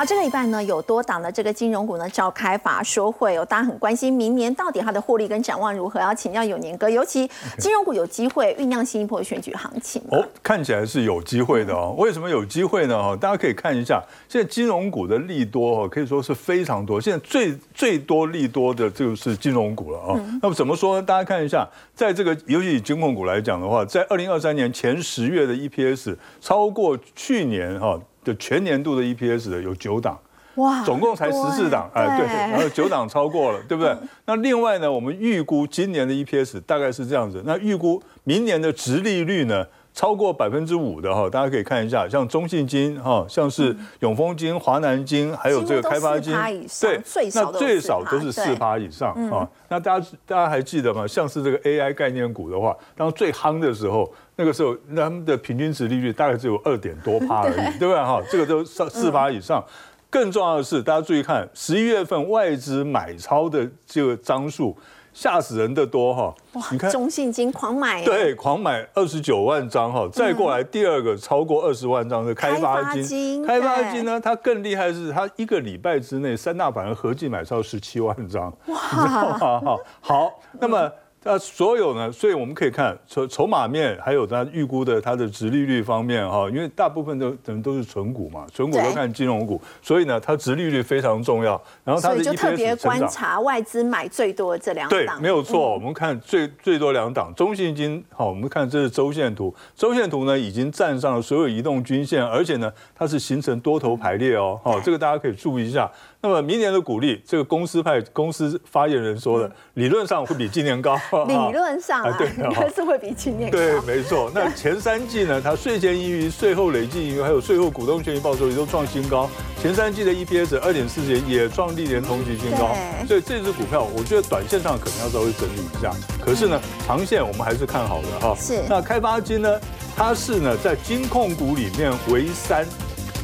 [0.01, 6.01] 好，这个礼拜呢，有多档的这个金融股呢召开法说会哦，大家很关心明年到底它的获利跟展望如何？
[6.01, 11.95] 要请教有年哥，尤其金融股有机会酝酿新一波选举行情哦，看起来是有机会的哦。
[11.99, 12.97] 为什么有机会呢？
[12.97, 16.99] 哈，大家可以看一下，现在金融股的利多哦，可以说是非常多。
[16.99, 20.19] 现在最最多利多的就是金融股了啊。
[20.41, 21.03] 那么怎么说呢？
[21.03, 28.01] 大家看一下，在这个尤其以金控股来讲的话，在二零二三年前十月的 EPS 超过去年哈。
[28.25, 30.19] 的全年度的 EPS 的有九档，
[30.57, 33.97] 哇，总共才十四档，哎，对，然后九档超过了， 对不对？
[34.27, 46.35] 那另外呢，我们预估今年的 EPS 大概是这样子，那预估明年的值利率呢，超过百分之五的哈，大家可以看一下，像中信金哈，像是永丰金、华南金，还有这个开发金，
[46.81, 47.01] 对，
[47.35, 49.49] 那最少都是四趴以上啊。
[49.69, 51.07] 那大家大家还记得吗？
[51.07, 54.13] 像是这个 AI 概念股的话，当最夯的时候。
[54.41, 58.23] 那个时候，他们的平均值利率大概只有二点多趴而已，对不对哈？
[58.31, 59.63] 这个都 上四趴以上。
[60.09, 64.75] 更重要的是，大家注意看，十一月份外资买超的这个张数，
[65.13, 66.35] 吓死人的多哈！
[66.55, 70.09] 哇，你看中信金狂买，对，狂买二十九万张哈。
[70.11, 79.79] 再过来第二个超过二十万张的开发金，开发金呢，它更厉害的是，它一个礼拜之内三大板合计买超十七万张，哇！
[80.01, 80.91] 好，那么。
[81.23, 82.11] 那所有呢？
[82.11, 91.61] 所以我们可以看筹筹码面，还有它预估的它的值利率方面哈，因为大部分都可能都是纯股嘛，纯股都看金融股，所以呢，它值利率非常重要。
[91.85, 95.75] 然后它的就特别观察外资买最多这两档，对，没有错。
[95.75, 105.91] 我们看最最多两档，中信金好，我们看这是周线图，周线图呢已经站上了所有移动均线，而且呢它是形成多头排列哦，好，这个大家可以注意一下。
[106.23, 110.95] 那么明年的股利，这个公司派公司发言人说的，理论上会比今年高。
[111.27, 112.29] 理论上啊，对，
[112.75, 113.57] 是会比今年高。
[113.57, 114.31] 对，没错。
[114.35, 119.31] 那前三季呢，它税前盈余、税后累计盈余，还有税后股东权益报酬也都创新高。
[119.63, 122.77] 前三季的 EPS 二点四元也创历年同期新高。
[123.09, 125.91] 所以这支股票，我觉得短线上可能要稍微整理一下。
[126.23, 128.37] 可是呢，长线我们还是看好的哈。
[128.39, 128.63] 是。
[128.69, 129.59] 那开发金呢，
[129.97, 132.67] 它是呢在金控股里面为三，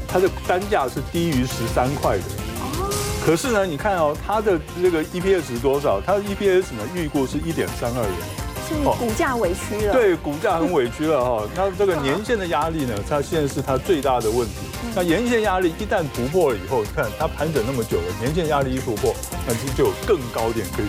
[0.08, 2.24] 它的单价是低于十三块的。
[3.26, 6.00] 可是呢，你看哦，它的这个 EPS 是多少？
[6.00, 8.12] 它的 EPS 呢，预估是一点三二元，
[8.68, 8.74] 是
[9.04, 9.92] 股价委屈了。
[9.92, 11.42] 对，股价很委屈了哈。
[11.52, 14.54] 它这个年限的压力呢，它现在是它最大的问题。
[14.94, 19.12] 那年限压力一旦突破了以后，你看它盘整那么久了，年限压力一突破，
[19.44, 20.84] 那就就有更高点可以